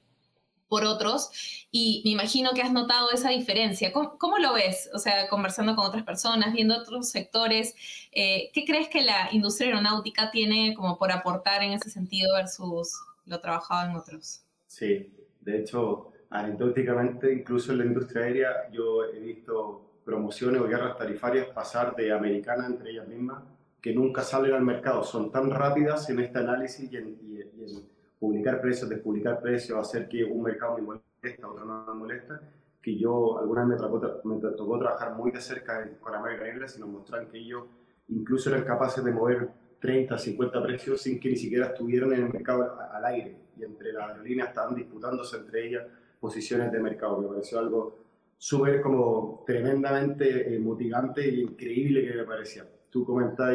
por 0.73 0.85
otros 0.85 1.29
y 1.69 2.01
me 2.03 2.09
imagino 2.09 2.49
que 2.55 2.63
has 2.63 2.73
notado 2.73 3.11
esa 3.11 3.29
diferencia. 3.29 3.93
¿Cómo, 3.93 4.39
lo 4.39 4.55
ves? 4.55 4.89
O 4.91 4.97
sea, 4.97 5.29
conversando 5.29 5.75
con 5.75 5.85
otras 5.85 6.01
personas, 6.03 6.51
viendo 6.51 6.75
otros 6.75 7.11
sectores, 7.11 7.75
eh, 8.11 8.49
¿qué 8.55 8.65
crees 8.65 8.87
que 8.87 9.03
la 9.03 9.29
industria 9.31 9.67
aeronáutica 9.67 10.31
tiene 10.31 10.73
como 10.73 10.97
por 10.97 11.11
aportar 11.11 11.61
en 11.61 11.73
ese 11.73 11.91
sentido 11.91 12.33
versus 12.33 12.99
lo 13.27 13.39
trabajado 13.39 13.91
en 13.91 13.95
otros? 13.95 14.41
Sí, 14.65 15.13
de 15.41 15.59
hecho, 15.59 16.11
anecdóticamente, 16.31 17.31
incluso 17.31 17.71
en 17.71 17.77
la 17.77 17.85
industria 17.85 18.23
aérea, 18.23 18.49
yo 18.71 19.03
he 19.05 19.19
visto 19.19 19.99
promociones 20.03 20.59
o 20.59 20.65
guerras 20.65 20.97
tarifarias 20.97 21.49
pasar 21.49 21.95
de 21.95 22.11
americanas 22.11 22.65
entre 22.71 22.89
ellas 22.89 23.07
mismas 23.07 23.43
que 23.79 23.93
nunca 23.93 24.23
salen 24.23 24.53
al 24.53 24.63
mercado. 24.63 25.03
Son 25.03 25.31
tan 25.31 25.51
rápidas 25.51 26.09
en 26.09 26.19
este 26.19 26.39
análisis 26.39 26.91
y 26.91 26.97
en, 26.97 27.19
y 27.21 27.41
en 27.41 27.92
publicar 28.23 28.61
precios, 28.61 28.87
despublicar 28.87 29.41
precios, 29.41 29.77
hacer 29.77 30.07
que 30.07 30.23
un 30.23 30.41
mercado 30.41 30.77
me 30.77 30.83
molesta, 30.83 31.45
otro 31.45 31.65
no 31.65 31.85
me 31.85 31.93
molesta, 31.93 32.39
que 32.81 32.95
yo 32.95 33.37
alguna 33.37 33.65
vez 33.65 33.71
me 33.71 33.75
tocó, 33.75 34.21
me 34.23 34.39
tocó 34.39 34.79
trabajar 34.79 35.13
muy 35.13 35.29
de 35.29 35.41
cerca 35.41 35.85
con 35.99 36.15
American 36.15 36.47
Airlines 36.47 36.77
y 36.77 36.79
nos 36.79 36.87
mostraron 36.87 37.27
que 37.27 37.37
ellos 37.39 37.65
incluso 38.07 38.49
eran 38.49 38.63
capaces 38.63 39.03
de 39.03 39.11
mover 39.11 39.49
30, 39.81 40.17
50 40.17 40.63
precios 40.63 41.01
sin 41.01 41.19
que 41.19 41.31
ni 41.31 41.35
siquiera 41.35 41.65
estuvieran 41.65 42.13
en 42.13 42.23
el 42.23 42.31
mercado 42.31 42.79
al 42.93 43.03
aire. 43.03 43.35
Y 43.57 43.65
entre 43.65 43.91
las 43.91 44.11
aerolíneas 44.11 44.47
estaban 44.47 44.73
disputándose 44.73 45.35
entre 45.35 45.67
ellas 45.67 45.83
posiciones 46.21 46.71
de 46.71 46.79
mercado. 46.79 47.19
Me 47.19 47.27
pareció 47.27 47.59
algo 47.59 48.05
súper 48.37 48.81
como 48.81 49.43
tremendamente 49.45 50.55
eh, 50.55 50.59
motivante 50.59 51.27
e 51.27 51.41
increíble 51.41 52.07
que 52.07 52.15
me 52.15 52.23
parecía. 52.23 52.65
Tú 52.89 53.05
comentas 53.05 53.53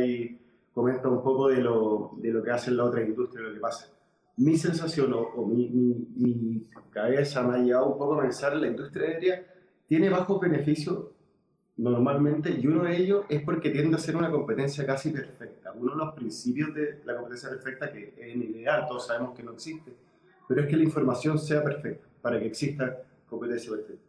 comenta 0.75 1.09
un 1.09 1.23
poco 1.23 1.49
de 1.49 1.63
lo, 1.63 2.13
de 2.19 2.31
lo 2.31 2.43
que 2.43 2.51
hace 2.51 2.71
la 2.71 2.85
otra 2.85 3.01
industria, 3.01 3.49
lo 3.49 3.55
que 3.55 3.61
pasa 3.61 3.98
mi 4.39 4.57
sensación 4.57 5.13
o, 5.13 5.47
mi, 5.47 5.69
mi, 5.69 6.67
cabeza 6.91 7.43
me 7.43 7.57
ha 7.57 7.59
llevado 7.59 7.93
un 7.93 7.99
poco 7.99 8.15
a 8.15 8.23
pensar 8.23 8.57
la 8.57 8.67
industria 8.67 9.09
aérea 9.09 9.47
tiene 9.87 10.09
bajos 10.09 10.41
beneficios 10.41 11.07
normalmente 11.77 12.51
y 12.51 12.67
uno 12.67 12.85
de 12.85 12.97
ellos 12.97 13.25
es 13.29 13.43
porque 13.43 13.71
tiende 13.71 13.97
a 13.97 14.01
ser 14.01 14.17
una 14.17 14.31
competencia 14.31 14.85
casi 14.85 15.11
perfecta. 15.11 15.73
Uno 15.73 15.93
de 15.93 15.99
los 15.99 16.15
principios 16.15 16.75
de 16.75 17.01
la 17.05 17.15
competencia 17.15 17.51
perfecta, 17.51 17.93
que 17.93 18.15
es 18.19 18.37
ideal, 18.37 18.87
todos 18.89 19.07
sabemos 19.07 19.37
que 19.37 19.43
no 19.43 19.53
existe, 19.53 19.93
pero 20.49 20.63
es 20.63 20.67
que 20.67 20.77
la 20.77 20.83
información 20.85 21.39
sea 21.39 21.63
perfecta 21.63 22.07
para 22.21 22.41
que 22.41 22.47
exista 22.47 23.03
competencia 23.29 23.71
perfecta. 23.71 24.03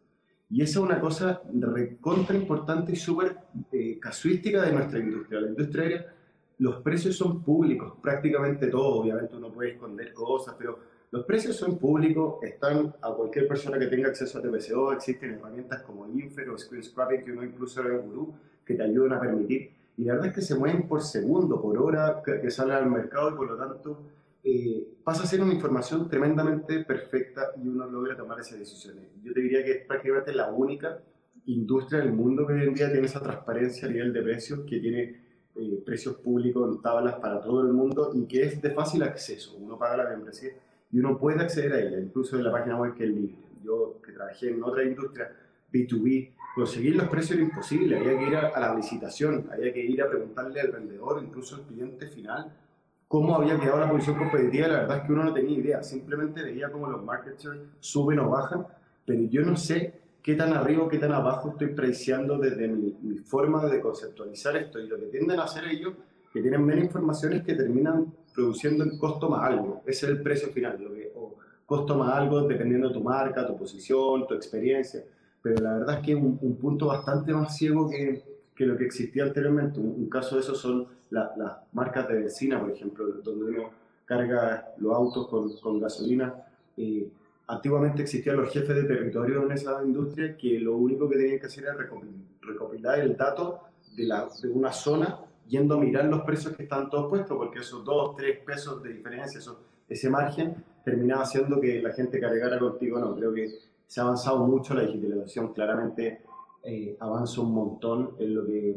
Y 0.50 0.64
esa 0.64 0.80
es 0.80 0.86
una 0.86 1.00
cosa 1.00 1.42
recontra 1.54 2.36
importante 2.36 2.92
y 2.92 2.96
súper 2.96 3.38
eh, 3.72 4.00
casuística 4.00 4.64
de 4.64 4.72
nuestra 4.72 5.00
industria. 5.00 5.42
La 5.42 5.50
industria 5.50 5.84
aérea 5.84 6.14
los 6.60 6.82
precios 6.82 7.16
son 7.16 7.42
públicos, 7.42 7.94
prácticamente 8.02 8.68
todo, 8.68 9.02
obviamente 9.02 9.36
uno 9.36 9.52
puede 9.52 9.72
esconder 9.72 10.14
cosas, 10.14 10.56
pero 10.58 10.78
los 11.12 11.26
precios 11.26 11.56
son 11.56 11.80
públicos, 11.80 12.36
están 12.44 12.94
a 13.02 13.12
cualquier 13.14 13.48
persona 13.48 13.80
que 13.80 13.88
tenga 13.88 14.10
acceso 14.10 14.38
a 14.38 14.42
TPCO, 14.42 14.92
existen 14.92 15.32
herramientas 15.32 15.82
como 15.84 16.08
Infer 16.08 16.50
o 16.50 16.58
Screen 16.58 16.84
Scrapping 16.84 17.24
que 17.24 17.32
uno 17.32 17.44
incluso 17.44 17.82
en 17.82 18.02
Guru 18.02 18.34
que 18.66 18.76
te 18.76 18.84
ayudan 18.84 19.14
a 19.14 19.20
permitir. 19.22 19.72
Y 19.98 20.04
la 20.04 20.14
verdad 20.14 20.30
es 20.30 20.36
que 20.36 20.42
se 20.42 20.56
mueven 20.56 20.88
por 20.88 21.02
segundo, 21.02 21.62
por 21.62 21.78
hora 21.78 22.22
que, 22.24 22.52
salen 22.52 22.76
al 22.76 22.92
mercado 22.92 23.32
y 23.32 23.34
por 23.34 23.50
lo 23.50 23.58
tanto 23.58 24.04
eh, 24.44 24.86
pasa 25.04 25.24
a 25.24 25.26
ser 25.26 25.42
una 25.42 25.54
información 25.54 26.10
tremendamente 26.10 26.84
perfecta 26.84 27.54
y 27.58 27.68
uno 27.68 27.88
logra 27.88 28.16
tomar 28.16 28.40
esas 28.40 28.60
decisiones. 28.60 29.06
Yo 29.24 29.34
te 29.34 29.40
diría 29.40 29.64
que 29.64 29.72
es 29.72 29.86
prácticamente 29.86 30.34
la 30.34 30.52
única 30.52 31.00
industria 31.46 32.02
del 32.02 32.12
mundo 32.12 32.46
que 32.46 32.54
hoy 32.54 32.64
en 32.64 32.74
día 32.74 32.92
tiene 32.92 33.08
esa 33.08 33.22
transparencia 33.24 33.88
a 33.88 33.92
nivel 33.92 34.14
de 34.14 34.22
precios 34.22 34.60
que 34.68 34.80
tiene 34.80 35.29
eh, 35.60 35.82
precios 35.86 36.16
públicos 36.16 36.74
en 36.74 36.82
tablas 36.82 37.16
para 37.16 37.42
todo 37.42 37.62
el 37.62 37.74
mundo 37.74 38.12
y 38.14 38.26
que 38.26 38.44
es 38.44 38.62
de 38.62 38.72
fácil 38.72 39.04
acceso. 39.04 39.56
Uno 39.58 39.78
paga 39.78 39.98
la 39.98 40.10
membresía 40.10 40.52
y 40.92 41.00
uno 41.00 41.18
puede 41.18 41.42
acceder 41.42 41.74
a 41.74 41.80
ella, 41.80 42.00
incluso 42.00 42.38
en 42.38 42.44
la 42.44 42.52
página 42.52 42.78
web 42.78 42.96
que 42.96 43.04
es 43.04 43.10
libre. 43.10 43.36
Yo, 43.64 44.00
que 44.04 44.12
trabajé 44.12 44.50
en 44.50 44.64
otra 44.64 44.84
industria, 44.84 45.32
B2B, 45.72 46.32
conseguir 46.56 46.96
los 46.96 47.08
precios 47.10 47.38
era 47.38 47.48
imposible. 47.48 47.98
Había 47.98 48.18
que 48.18 48.28
ir 48.28 48.36
a, 48.36 48.60
la 48.60 48.76
licitación, 48.76 49.50
había 49.52 49.74
que 49.74 49.82
ir 49.82 50.02
a 50.02 50.10
preguntarle 50.10 50.62
al 50.62 50.72
vendedor, 50.72 51.22
incluso 51.24 51.56
al 51.56 51.64
cliente 51.64 52.08
final, 52.08 52.52
cómo 53.08 53.36
había 53.36 53.60
quedado 53.60 53.80
la 53.80 53.92
posición 53.92 54.18
competitiva. 54.18 54.68
La 54.68 54.80
verdad 54.82 54.98
es 54.98 55.04
que 55.04 55.12
uno 55.12 55.24
no 55.26 55.34
tenía 55.34 55.58
idea, 55.58 55.84
simplemente 55.84 56.42
veía 56.42 56.72
cómo 56.72 56.88
los 56.88 57.04
marketers 57.04 57.60
suben 57.80 58.20
o 58.20 58.30
bajan, 58.30 58.66
pero 59.06 59.24
yo 59.24 59.42
no 59.42 59.56
sé 59.56 59.99
qué 60.22 60.36
tan 60.36 60.54
arriba 60.54 60.84
o 60.84 60.88
qué 60.88 60.98
tan 60.98 61.12
abajo 61.12 61.50
estoy 61.50 61.70
preciando 61.70 62.38
desde 62.38 62.68
mi, 62.68 62.96
mi, 63.02 63.18
forma 63.18 63.66
de 63.68 63.80
conceptualizar 63.80 64.56
esto. 64.58 64.80
Y 64.80 64.88
lo 64.88 64.98
que 64.98 65.08
tienden 65.08 65.40
a 65.40 65.44
hacer 65.44 65.66
ellos, 65.66 65.94
que 66.32 66.42
tienen 66.42 66.66
menos 66.66 66.86
información, 66.86 67.34
es 67.34 67.44
que 67.44 67.56
terminan 67.56 68.14
produciendo 68.34 68.84
el 68.84 68.98
costo 68.98 69.30
más 69.30 69.44
algo. 69.50 69.82
Ese 69.86 70.06
es 70.06 70.12
el 70.12 70.22
precio 70.22 70.50
final, 70.50 70.82
lo 70.82 70.94
que, 70.94 71.12
o 71.16 71.36
costo 71.66 71.96
más 71.98 72.14
algo 72.14 72.48
dependiendo 72.48 72.88
de 72.88 72.94
tu 72.94 73.02
marca, 73.02 73.46
tu 73.46 73.58
posición, 73.58 74.28
tu 74.28 74.34
experiencia. 74.34 75.04
Pero 75.42 75.62
la 75.62 75.78
verdad 75.80 76.00
es 76.00 76.06
que 76.06 76.12
es 76.14 76.18
un, 76.18 76.38
un 76.42 76.56
punto 76.58 76.88
bastante 76.88 77.34
más 77.34 77.56
ciego 77.56 77.90
que, 77.90 78.24
que, 78.56 78.66
lo 78.66 78.76
que 78.78 78.86
existía 78.86 79.24
anteriormente. 79.24 79.80
Un, 79.80 80.10
caso 80.10 80.36
de 80.36 80.42
eso 80.42 80.56
son 80.56 80.88
las 81.10 81.30
marcas 81.72 82.08
de 82.08 82.16
benzina, 82.16 82.60
por 82.60 82.72
ejemplo, 82.72 83.06
donde 83.24 83.46
uno 83.46 83.70
carga 84.06 84.74
los 84.78 84.94
autos 84.94 85.28
con, 85.28 85.56
con 85.58 85.80
gasolina. 85.80 86.34
Eh, 86.76 87.08
antiguamente 87.50 88.04
existían 88.04 88.38
los 88.38 88.54
jefes 88.54 88.76
de 88.76 88.84
territorio 88.84 89.44
en 89.44 89.52
esa 89.52 89.84
industria 89.84 90.38
que 90.38 90.60
lo 90.60 90.78
único 90.78 91.10
que 91.10 91.18
tenían 91.18 91.40
que 91.40 91.48
hacer 91.48 91.64
era 91.64 91.74
recopilar 92.42 93.00
el 93.00 93.18
dato 93.18 93.62
de, 93.96 94.06
la, 94.06 94.30
de 94.42 94.50
una 94.50 94.72
zona 94.72 95.20
yendo 95.48 95.76
a 95.76 95.80
mirar 95.80 96.06
los 96.06 96.22
precios 96.22 96.56
que 96.56 96.64
están 96.64 96.92
todos 96.92 97.10
puestos, 97.10 97.36
porque 97.36 97.60
esos 97.60 97.84
dos, 97.84 98.16
tres 98.16 98.38
pesos 98.46 98.84
de 98.84 98.94
diferencia, 98.94 99.42
ese 99.88 100.10
margen, 100.12 100.64
terminaba 100.86 101.24
haciendo 101.24 101.60
que 101.60 101.82
la 101.82 101.92
gente 101.92 102.20
cargara 102.20 102.60
contigo. 102.60 103.00
No, 103.00 103.16
creo 103.16 103.34
que 103.34 103.50
se 103.88 104.00
ha 104.00 104.04
avanzado 104.04 104.46
mucho, 104.46 104.76
la 104.76 104.84
digitalización 104.84 105.52
claramente 105.52 106.22
eh, 106.64 106.96
avanza 107.00 107.42
un 107.42 107.52
montón 107.52 108.12
en 108.20 108.36
lo, 108.36 108.46
que, 108.46 108.76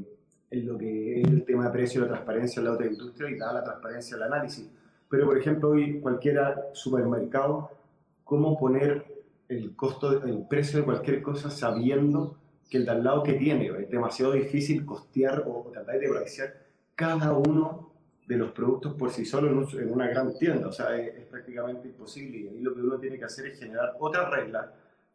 en 0.51 0.67
lo 0.67 0.79
que 0.79 1.21
es 1.21 1.29
el 1.29 1.45
tema 1.45 1.67
de 1.67 1.73
precio 1.73 2.01
la 2.01 2.09
transparencia 2.09 2.61
en 2.61 2.65
la 2.65 2.73
otra 2.73 2.87
industria 2.87 3.29
y 3.29 3.37
da 3.37 3.53
la 3.53 3.63
transparencia 3.63 4.17
al 4.17 4.23
análisis. 4.23 4.67
Pero, 5.11 5.27
por 5.27 5.37
ejemplo, 5.37 5.69
hoy 5.69 6.01
cualquiera 6.01 6.71
supermercado 6.73 7.82
cómo 8.33 8.59
poner 8.59 9.05
el 9.47 9.77
costo, 9.77 10.25
el 10.25 10.47
precio 10.49 10.79
de 10.79 10.87
cualquier 10.87 11.21
cosa 11.21 11.51
sabiendo 11.51 12.39
que 12.71 12.79
el 12.79 12.87
de 12.87 12.91
al 12.93 13.05
lado 13.05 13.23
que 13.23 13.35
tiene. 13.35 13.67
Es 13.67 13.91
demasiado 13.91 14.33
difícil 14.33 14.87
costear 14.87 15.45
o 15.47 15.69
tratar 15.71 15.99
de 15.99 16.09
balancear 16.09 16.55
cada 16.95 17.35
uno 17.35 17.93
de 18.27 18.39
los 18.39 18.53
productos 18.53 18.95
por 18.95 19.11
sí 19.11 19.27
solos 19.27 19.75
en, 19.75 19.93
una 19.93 20.09
gran 20.09 20.39
tienda. 20.39 20.69
O 20.69 20.73
sea, 20.73 20.97
es, 20.97 21.27
prácticamente 21.27 21.89
imposible. 21.89 22.39
Y 22.39 22.49
ahí 22.49 22.61
lo 22.63 22.75
que 22.75 22.81
uno 22.81 22.99
tiene 22.99 23.19
que 23.19 23.27
hacer 23.27 23.49
es 23.49 23.59
generar 23.59 23.97
otra 24.01 24.31
regla. 24.31 24.73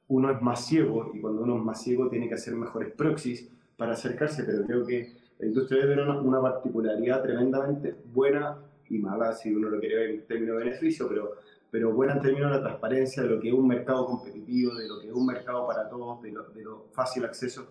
Uno 0.10 0.30
es 0.30 0.40
más 0.40 0.64
ciego 0.68 1.10
y 1.12 1.20
cuando 1.20 1.42
uno 1.42 1.58
es 1.58 1.64
más 1.64 1.82
ciego 1.82 2.08
tiene 2.10 2.28
que 2.28 2.36
hacer 2.36 2.54
mejores 2.54 2.94
proxies 2.94 3.50
para 3.78 3.94
acercarse. 3.94 4.44
Pero 4.44 4.64
creo 4.64 4.86
que 4.86 5.12
la 5.40 5.48
industria 5.48 5.82
debe 5.82 5.96
tener 5.96 6.08
una, 6.08 6.40
particularidad 6.40 7.24
tremendamente 7.24 7.96
buena 8.14 8.60
y 8.88 9.00
mala, 9.00 9.34
si 9.34 9.56
uno 9.56 9.70
lo 9.70 9.80
quiere 9.80 9.96
ver 9.96 10.10
en 10.12 10.28
términos 10.28 10.60
de 10.60 10.66
beneficio, 10.66 11.10
pero, 11.10 11.32
pero 11.72 11.94
buena 11.94 12.14
en 12.14 12.22
términos 12.22 12.52
de 12.52 12.58
la 12.58 12.64
transparencia, 12.64 13.24
de 13.24 13.30
lo 13.30 13.40
que 13.40 13.50
es 13.50 13.54
un 13.54 13.68
mercado 13.68 14.06
competitivo, 14.06 14.76
de 14.76 14.88
lo 14.88 15.00
que 15.00 15.08
es 15.08 15.14
un 15.14 15.26
mercado 15.26 15.68
para 15.68 15.90
todos, 15.90 16.22
de 16.22 16.32
lo, 16.32 16.44
de 16.50 16.64
lo 16.64 16.86
fácil 16.94 17.26
acceso 17.26 17.68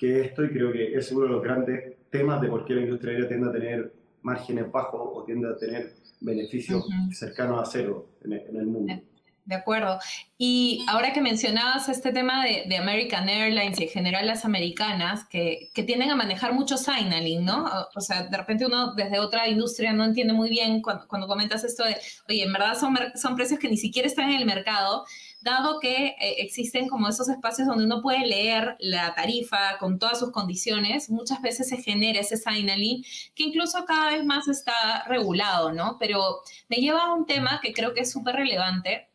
que 0.00 0.22
esto, 0.22 0.42
y 0.42 0.48
creo 0.48 0.72
que 0.72 0.94
es 0.94 1.12
uno 1.12 1.26
de 1.26 1.28
los 1.28 1.42
grandes 1.42 1.94
temas 2.08 2.40
de 2.40 2.48
por 2.48 2.64
qué 2.64 2.74
la 2.74 2.80
industria 2.80 3.12
aérea 3.12 3.28
tiende 3.28 3.48
a 3.48 3.52
tener 3.52 3.92
márgenes 4.22 4.72
bajos 4.72 5.10
o 5.12 5.24
tiende 5.24 5.46
a 5.46 5.56
tener 5.58 5.92
beneficios 6.22 6.88
cercanos 7.12 7.60
a 7.60 7.70
cero 7.70 8.06
en 8.24 8.32
el, 8.32 8.66
mundo. 8.66 8.94
De 9.44 9.56
acuerdo. 9.56 9.98
Y 10.38 10.84
ahora 10.88 11.12
que 11.12 11.20
mencionabas 11.20 11.88
este 11.88 12.12
tema 12.12 12.44
de, 12.44 12.76
American 12.76 13.28
Airlines 13.28 13.80
y 13.80 13.84
en 13.84 13.88
general 13.88 14.26
las 14.26 14.44
americanas, 14.44 15.24
que, 15.28 15.70
que 15.74 15.82
tienden 15.82 16.10
a 16.10 16.16
manejar 16.16 16.52
mucho 16.52 16.76
signaling, 16.76 17.44
¿no? 17.44 17.66
O, 17.94 18.00
sea, 18.00 18.24
de 18.24 18.36
repente 18.36 18.64
uno 18.64 18.94
desde 18.94 19.18
otra 19.18 19.48
industria 19.48 19.92
no 19.92 20.04
entiende 20.04 20.32
muy 20.32 20.48
bien 20.48 20.82
cuando, 20.82 21.08
cuando 21.08 21.26
comentas 21.26 21.64
esto 21.64 21.84
de, 21.84 21.96
oye, 22.28 22.44
en 22.44 22.52
verdad 22.52 22.78
son, 22.78 22.96
son 23.16 23.34
precios 23.34 23.58
que 23.58 23.68
ni 23.68 23.76
siquiera 23.76 24.06
están 24.06 24.30
en 24.30 24.36
el 24.36 24.46
mercado 24.46 25.04
dado 25.40 25.80
que 25.80 26.06
eh, 26.06 26.36
existen 26.38 26.88
como 26.88 27.08
esos 27.08 27.28
espacios 27.28 27.66
donde 27.66 27.84
uno 27.84 28.02
puede 28.02 28.26
leer 28.26 28.76
la 28.78 29.14
tarifa 29.14 29.78
con 29.78 29.98
todas 29.98 30.18
sus 30.18 30.30
condiciones, 30.32 31.10
muchas 31.10 31.40
veces 31.40 31.68
se 31.68 31.78
genera 31.78 32.20
ese 32.20 32.36
signaling 32.36 33.02
que 33.34 33.44
incluso 33.44 33.84
cada 33.86 34.10
vez 34.10 34.24
más 34.24 34.48
está 34.48 35.04
regulado, 35.06 35.72
¿no? 35.72 35.96
Pero 35.98 36.40
me 36.68 36.76
lleva 36.76 37.04
a 37.04 37.14
un 37.14 37.26
tema 37.26 37.60
que 37.62 37.72
creo 37.72 37.94
que 37.94 38.00
es 38.00 38.12
súper 38.12 38.36
relevante. 38.36 39.09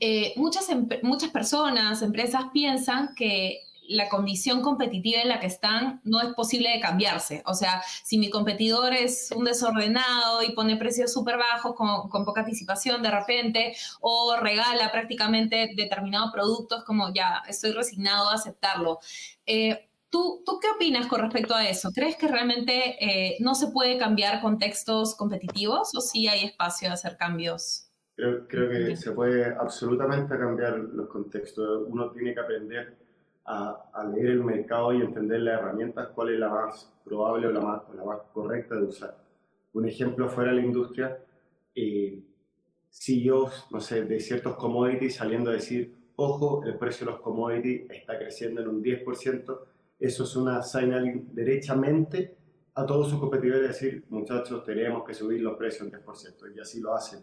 Eh, 0.00 0.32
muchas, 0.36 0.68
muchas 1.02 1.30
personas, 1.30 2.02
empresas 2.02 2.44
piensan 2.52 3.14
que 3.14 3.60
la 3.88 4.08
condición 4.08 4.62
competitiva 4.62 5.20
en 5.20 5.28
la 5.28 5.40
que 5.40 5.46
están 5.46 6.00
no 6.04 6.20
es 6.20 6.34
posible 6.34 6.70
de 6.70 6.80
cambiarse. 6.80 7.42
O 7.46 7.54
sea, 7.54 7.82
si 8.02 8.18
mi 8.18 8.30
competidor 8.30 8.92
es 8.94 9.30
un 9.34 9.44
desordenado 9.44 10.42
y 10.42 10.52
pone 10.52 10.76
precios 10.76 11.12
súper 11.12 11.36
bajos 11.36 11.74
con, 11.74 12.24
poca 12.24 12.40
anticipación 12.40 13.02
de 13.02 13.10
repente 13.10 13.76
o 14.00 14.36
regala 14.40 14.90
prácticamente 14.90 15.70
determinados 15.76 16.32
productos, 16.32 16.84
como 16.84 17.12
ya 17.12 17.42
estoy 17.48 17.72
resignado 17.72 18.30
a 18.30 18.34
aceptarlo. 18.34 19.00
Eh, 19.46 19.88
¿tú, 20.10 20.42
¿tú, 20.46 20.58
qué 20.60 20.68
opinas 20.68 21.06
con 21.06 21.20
respecto 21.20 21.54
a 21.54 21.68
eso? 21.68 21.90
¿Crees 21.92 22.16
que 22.16 22.28
realmente 22.28 22.96
eh, 23.04 23.36
no 23.40 23.54
se 23.54 23.68
puede 23.68 23.98
cambiar 23.98 24.40
contextos 24.40 25.14
competitivos 25.14 25.90
o 25.94 26.00
sí 26.00 26.28
hay 26.28 26.44
espacio 26.44 26.88
de 26.88 26.94
hacer 26.94 27.16
cambios? 27.16 27.88
Creo, 28.16 28.46
creo 28.46 28.70
que 28.70 28.96
se 28.96 29.12
puede 29.12 29.46
absolutamente 29.46 30.38
cambiar 30.38 30.78
los 30.78 31.08
contextos. 31.08 31.84
Uno 31.88 32.10
tiene 32.10 32.32
que 32.32 32.40
aprender 32.40 32.96
a, 33.46 34.10
leer 34.14 34.30
el 34.30 34.44
mercado 34.44 34.92
y 34.92 35.02
entender 35.02 35.40
las 35.40 35.60
herramientas, 35.60 36.08
cuál 36.14 36.30
es 36.30 36.38
la 36.38 36.48
más 36.48 36.92
probable 37.04 37.48
o 37.48 37.50
la 37.50 37.60
más, 37.60 37.82
la 37.94 38.04
más 38.04 38.20
correcta 38.32 38.74
de 38.76 38.84
usar. 38.84 39.16
Un 39.74 39.88
ejemplo 39.88 40.28
fuera 40.28 40.50
de 40.50 40.56
la 40.56 40.64
industria, 40.64 41.18
eh, 41.74 42.22
CEOs, 42.90 43.66
no 43.70 43.80
sé, 43.80 44.04
de 44.04 44.20
ciertos 44.20 44.56
commodities 44.56 45.16
saliendo 45.16 45.50
a 45.50 45.54
decir, 45.54 45.94
ojo, 46.16 46.62
el 46.64 46.78
precio 46.78 47.06
de 47.06 47.12
los 47.12 47.20
commodities 47.20 47.90
está 47.90 48.16
creciendo 48.16 48.62
en 48.62 48.68
un 48.68 48.82
10%, 48.82 49.58
eso 49.98 50.24
es 50.24 50.36
una 50.36 50.62
señal 50.62 51.22
derechamente 51.32 52.36
a 52.74 52.86
todos 52.86 53.10
sus 53.10 53.20
competidores 53.20 53.68
decir, 53.68 54.04
muchachos, 54.08 54.64
tenemos 54.64 55.04
que 55.04 55.14
subir 55.14 55.40
los 55.40 55.56
precios 55.56 55.82
un 55.82 55.92
10%, 55.92 56.56
y 56.56 56.60
así 56.60 56.80
lo 56.80 56.94
hacen. 56.94 57.20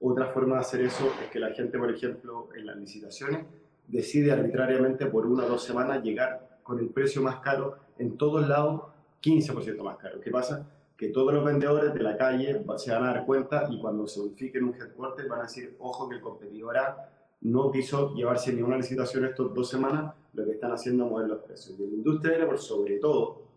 Otra 0.00 0.26
forma 0.26 0.56
de 0.56 0.60
hacer 0.60 0.80
eso 0.82 1.10
es 1.22 1.30
que 1.30 1.40
la 1.40 1.50
gente, 1.50 1.78
por 1.78 1.90
ejemplo, 1.90 2.48
en 2.56 2.66
las 2.66 2.76
licitaciones, 2.76 3.46
decide 3.88 4.30
arbitrariamente 4.30 5.06
por 5.06 5.26
una 5.26 5.44
o 5.44 5.48
dos 5.48 5.64
semanas 5.64 6.02
llegar 6.02 6.60
con 6.62 6.78
el 6.78 6.88
precio 6.90 7.22
más 7.22 7.40
caro 7.40 7.76
en 7.98 8.16
todos 8.16 8.46
lados, 8.46 8.82
15% 9.22 9.82
más 9.82 9.96
caro. 9.96 10.20
¿Qué 10.20 10.30
pasa? 10.30 10.70
Que 10.96 11.08
todos 11.08 11.32
los 11.32 11.44
vendedores 11.44 11.94
de 11.94 12.00
la 12.00 12.16
calle 12.16 12.64
se 12.76 12.92
van 12.92 13.04
a 13.04 13.14
dar 13.14 13.26
cuenta 13.26 13.66
y 13.70 13.80
cuando 13.80 14.06
se 14.06 14.20
unifiquen 14.20 14.64
un 14.64 14.74
headquarter 14.74 15.26
van 15.28 15.40
a 15.40 15.42
decir, 15.44 15.76
ojo 15.80 16.08
que 16.08 16.16
el 16.16 16.20
competidor 16.20 16.76
A 16.78 17.10
no 17.40 17.70
quiso 17.70 18.14
llevarse 18.14 18.52
ni 18.52 18.62
una 18.62 18.76
licitación 18.76 19.24
estas 19.24 19.52
dos 19.54 19.68
semanas, 19.68 20.14
lo 20.34 20.44
que 20.44 20.52
están 20.52 20.72
haciendo 20.72 21.04
es 21.04 21.10
mover 21.10 21.28
los 21.28 21.42
precios. 21.42 21.78
De 21.78 21.86
la 21.86 21.94
industria 21.94 22.46
por 22.46 22.58
sobre 22.58 22.98
todo, 22.98 23.47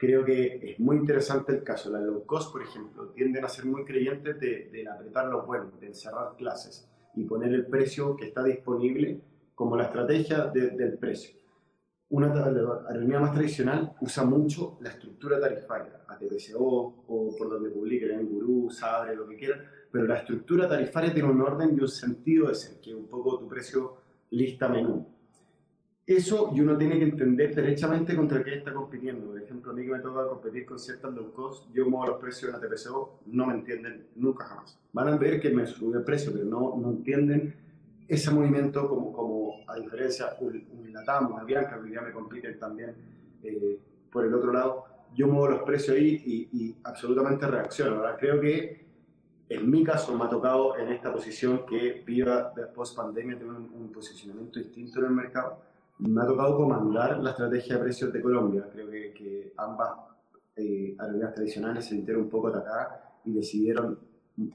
creo 0.00 0.24
que 0.24 0.72
es 0.72 0.80
muy 0.80 0.96
interesante 0.96 1.52
el 1.52 1.62
caso. 1.62 1.90
La 1.90 2.00
low 2.00 2.24
cost, 2.24 2.50
por 2.50 2.62
ejemplo, 2.62 3.08
tienden 3.08 3.44
a 3.44 3.48
ser 3.50 3.66
muy 3.66 3.84
creyentes 3.84 4.40
de, 4.40 4.70
de 4.72 4.88
apretar 4.88 5.26
los 5.26 5.46
buenos, 5.46 5.78
de 5.78 5.92
cerrar 5.92 6.36
clases 6.36 6.88
y 7.14 7.24
poner 7.24 7.52
el 7.52 7.66
precio 7.66 8.16
que 8.16 8.28
está 8.28 8.42
disponible 8.42 9.20
como 9.54 9.76
la 9.76 9.84
estrategia 9.84 10.46
del 10.46 10.96
precio. 10.96 11.38
Una 12.08 12.32
aerolínea 12.32 13.20
más 13.20 13.34
tradicional 13.34 13.92
usa 14.00 14.24
mucho 14.24 14.78
la 14.80 14.88
estructura 14.88 15.38
tarifaria, 15.38 16.00
ATPCO 16.08 17.04
o 17.06 17.36
por 17.36 17.50
donde 17.50 17.68
publiquen, 17.68 18.12
en 18.12 18.26
Gurú, 18.26 18.70
Sabre, 18.70 19.14
lo 19.14 19.28
que 19.28 19.36
quieran, 19.36 19.60
pero 19.92 20.06
la 20.06 20.16
estructura 20.16 20.66
tarifaria 20.66 21.12
tiene 21.12 21.28
un 21.28 21.42
orden 21.42 21.76
y 21.76 21.80
un 21.80 21.88
sentido 21.88 22.48
de 22.48 22.54
ser, 22.54 22.80
que 22.80 22.90
es 22.90 22.96
un 22.96 23.06
poco 23.06 23.38
tu 23.38 23.46
precio 23.48 23.96
lista 24.30 24.66
menú. 24.66 25.06
Eso 26.10 26.50
y 26.52 26.60
uno 26.60 26.76
tiene 26.76 26.98
que 26.98 27.04
entender 27.04 27.54
derechamente 27.54 28.16
contra 28.16 28.42
qué 28.42 28.56
está 28.56 28.74
compitiendo. 28.74 29.28
Por 29.28 29.40
ejemplo, 29.40 29.70
a 29.70 29.74
mí 29.74 29.84
que 29.84 29.92
me 29.92 30.00
toca 30.00 30.26
competir 30.26 30.66
con 30.66 30.78
ciertas 30.78 31.14
low 31.14 31.32
cost, 31.32 31.72
yo 31.72 31.88
muevo 31.88 32.08
los 32.08 32.20
precios 32.20 32.50
en 32.50 32.56
ATPCO, 32.56 33.20
no 33.26 33.46
me 33.46 33.54
entienden 33.54 34.06
nunca 34.16 34.44
jamás. 34.44 34.76
Van 34.92 35.06
a 35.06 35.16
ver 35.16 35.40
que 35.40 35.50
me 35.50 35.66
sube 35.66 35.98
el 35.98 36.04
precio, 36.04 36.32
pero 36.32 36.44
no, 36.46 36.76
no 36.76 36.90
entienden 36.90 37.54
ese 38.08 38.32
movimiento 38.32 38.88
como, 38.88 39.12
como 39.12 39.60
a 39.68 39.76
diferencia 39.76 40.36
un 40.40 40.92
Latam, 40.92 41.32
una 41.32 41.44
Bianca, 41.44 41.80
que 41.80 41.92
ya 41.92 42.00
me 42.00 42.10
compiten 42.10 42.58
también 42.58 42.92
eh, 43.44 43.78
por 44.10 44.24
el 44.26 44.34
otro 44.34 44.52
lado, 44.52 44.86
yo 45.14 45.28
muevo 45.28 45.46
los 45.46 45.62
precios 45.62 45.96
ahí 45.96 46.48
y, 46.52 46.76
absolutamente 46.82 47.46
reacciono. 47.46 47.98
Ahora, 47.98 48.16
creo 48.16 48.40
que 48.40 48.84
en 49.48 49.70
mi 49.70 49.84
caso 49.84 50.12
me 50.16 50.24
ha 50.24 50.28
tocado 50.28 50.76
en 50.76 50.88
esta 50.88 51.12
posición 51.12 51.64
que 51.66 52.02
viva 52.04 52.52
después 52.56 52.90
pandemia 52.90 53.38
tener 53.38 53.52
un, 53.52 53.92
posicionamiento 53.92 54.58
distinto 54.58 54.98
en 54.98 55.04
el 55.04 55.12
mercado. 55.12 55.69
Me 56.00 56.22
ha 56.22 56.26
tocado 56.26 56.56
comandar 56.56 57.18
la 57.18 57.30
estrategia 57.30 57.76
de 57.76 57.82
precios 57.82 58.12
de 58.12 58.20
Colombia. 58.20 58.68
Creo 58.72 58.90
que, 58.90 59.12
que 59.12 59.52
ambas 59.56 59.90
eh, 60.56 60.96
aerolíneas 60.98 61.34
tradicionales 61.34 61.84
se 61.84 61.94
sintieron 61.94 62.24
un 62.24 62.30
poco 62.30 62.48
atacadas 62.48 63.00
y 63.24 63.32
decidieron 63.32 63.98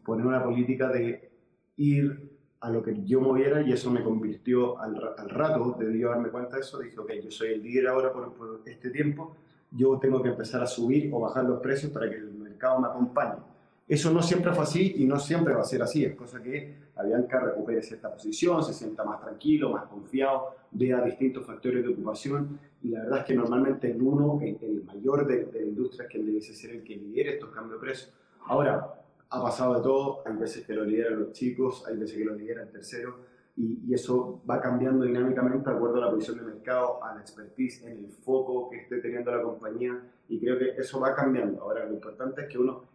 poner 0.04 0.26
una 0.26 0.44
política 0.44 0.90
de 0.90 1.32
ir 1.78 2.36
a 2.62 2.70
lo 2.70 2.82
que 2.82 3.04
yo 3.04 3.22
moviera 3.22 3.62
y 3.62 3.72
eso 3.72 3.92
me 3.92 4.04
convirtió 4.04 4.80
al, 4.80 5.00
al 5.18 5.30
rato 5.30 5.76
de 5.78 6.00
yo 6.00 6.10
darme 6.10 6.30
cuenta 6.30 6.56
de 6.56 6.62
eso, 6.62 6.80
dije, 6.80 6.98
ok, 7.00 7.12
yo 7.24 7.30
soy 7.30 7.50
el 7.50 7.62
líder 7.62 7.88
ahora 7.88 8.12
por, 8.12 8.34
por, 8.34 8.62
este 8.66 8.90
tiempo, 8.90 9.36
yo 9.72 10.00
tengo 10.00 10.22
que 10.24 10.30
empezar 10.30 10.64
a 10.64 10.68
subir 10.68 11.12
o 11.14 11.20
bajar 11.20 11.46
los 11.46 11.60
precios 11.60 11.92
para 11.92 12.10
que 12.10 12.16
el 12.16 12.34
mercado 12.34 12.80
me 12.80 12.88
acompañe. 12.88 13.40
Eso 13.88 14.12
no 14.12 14.24
siempre 14.24 14.52
fue 14.52 14.64
así 14.64 14.96
y 14.98 15.06
no 15.06 15.20
siempre 15.20 15.54
va 15.54 15.62
a 15.62 15.66
ser 15.66 15.84
así, 15.84 16.04
es 16.04 16.16
cosa 16.16 16.42
que 16.42 16.86
Avianca 16.96 17.40
recupere 17.40 17.84
cierta 17.84 18.12
posición, 18.12 18.64
se 18.64 18.74
sienta 18.74 19.04
más 19.04 19.22
tranquilo, 19.22 19.70
más 19.70 19.86
confiado, 19.86 20.56
vea 20.72 21.02
distintos 21.02 21.46
factores 21.46 21.84
de 21.84 21.90
ocupación 21.90 22.60
y 22.82 22.90
la 22.90 23.04
verdad 23.04 23.20
es 23.20 23.26
que 23.26 23.36
normalmente 23.36 23.92
el 23.92 24.02
uno, 24.02 24.40
el, 24.42 24.84
mayor 24.86 25.28
de, 25.28 25.46
de 25.46 25.60
la 25.62 25.68
industria, 25.68 26.06
es 26.06 26.12
quien 26.12 26.26
debe 26.26 26.42
ser 26.42 26.72
el 26.72 26.84
que 26.84 26.96
lidere 26.96 27.34
estos 27.36 27.52
cambios 27.52 27.80
de 27.80 27.86
precios. 27.86 28.14
Ahora, 28.48 29.06
ha 29.30 29.42
pasado 29.42 29.76
de 29.76 29.82
todo, 29.82 30.24
hay 30.26 30.36
veces 30.36 30.66
que 30.66 30.74
lo 30.74 30.84
lideran 30.84 31.20
los 31.20 31.32
chicos, 31.34 31.84
hay 31.88 31.98
veces 31.98 32.18
que 32.18 32.26
lo 32.26 32.34
lidera 32.36 32.64
el 32.64 32.72
tercero, 32.72 33.18
y, 33.58 33.94
eso 33.94 34.42
va 34.50 34.60
cambiando 34.60 35.06
dinámicamente 35.06 35.70
de 35.70 35.76
acuerdo 35.76 35.98
a 35.98 36.06
la 36.06 36.12
posición 36.12 36.38
de 36.38 36.44
mercado, 36.44 37.04
a 37.04 37.16
la 37.16 37.22
expertise, 37.22 37.84
en 37.84 38.06
el 38.06 38.12
foco 38.12 38.70
que 38.70 38.78
esté 38.78 38.98
teniendo 38.98 39.32
la 39.32 39.42
compañía, 39.42 40.02
y 40.28 40.40
creo 40.40 40.58
que 40.58 40.72
eso 40.72 41.00
va 41.00 41.16
cambiando. 41.16 41.62
Ahora, 41.62 41.86
lo 41.86 41.94
importante 41.94 42.42
es 42.42 42.48
que 42.50 42.58
uno 42.58 42.95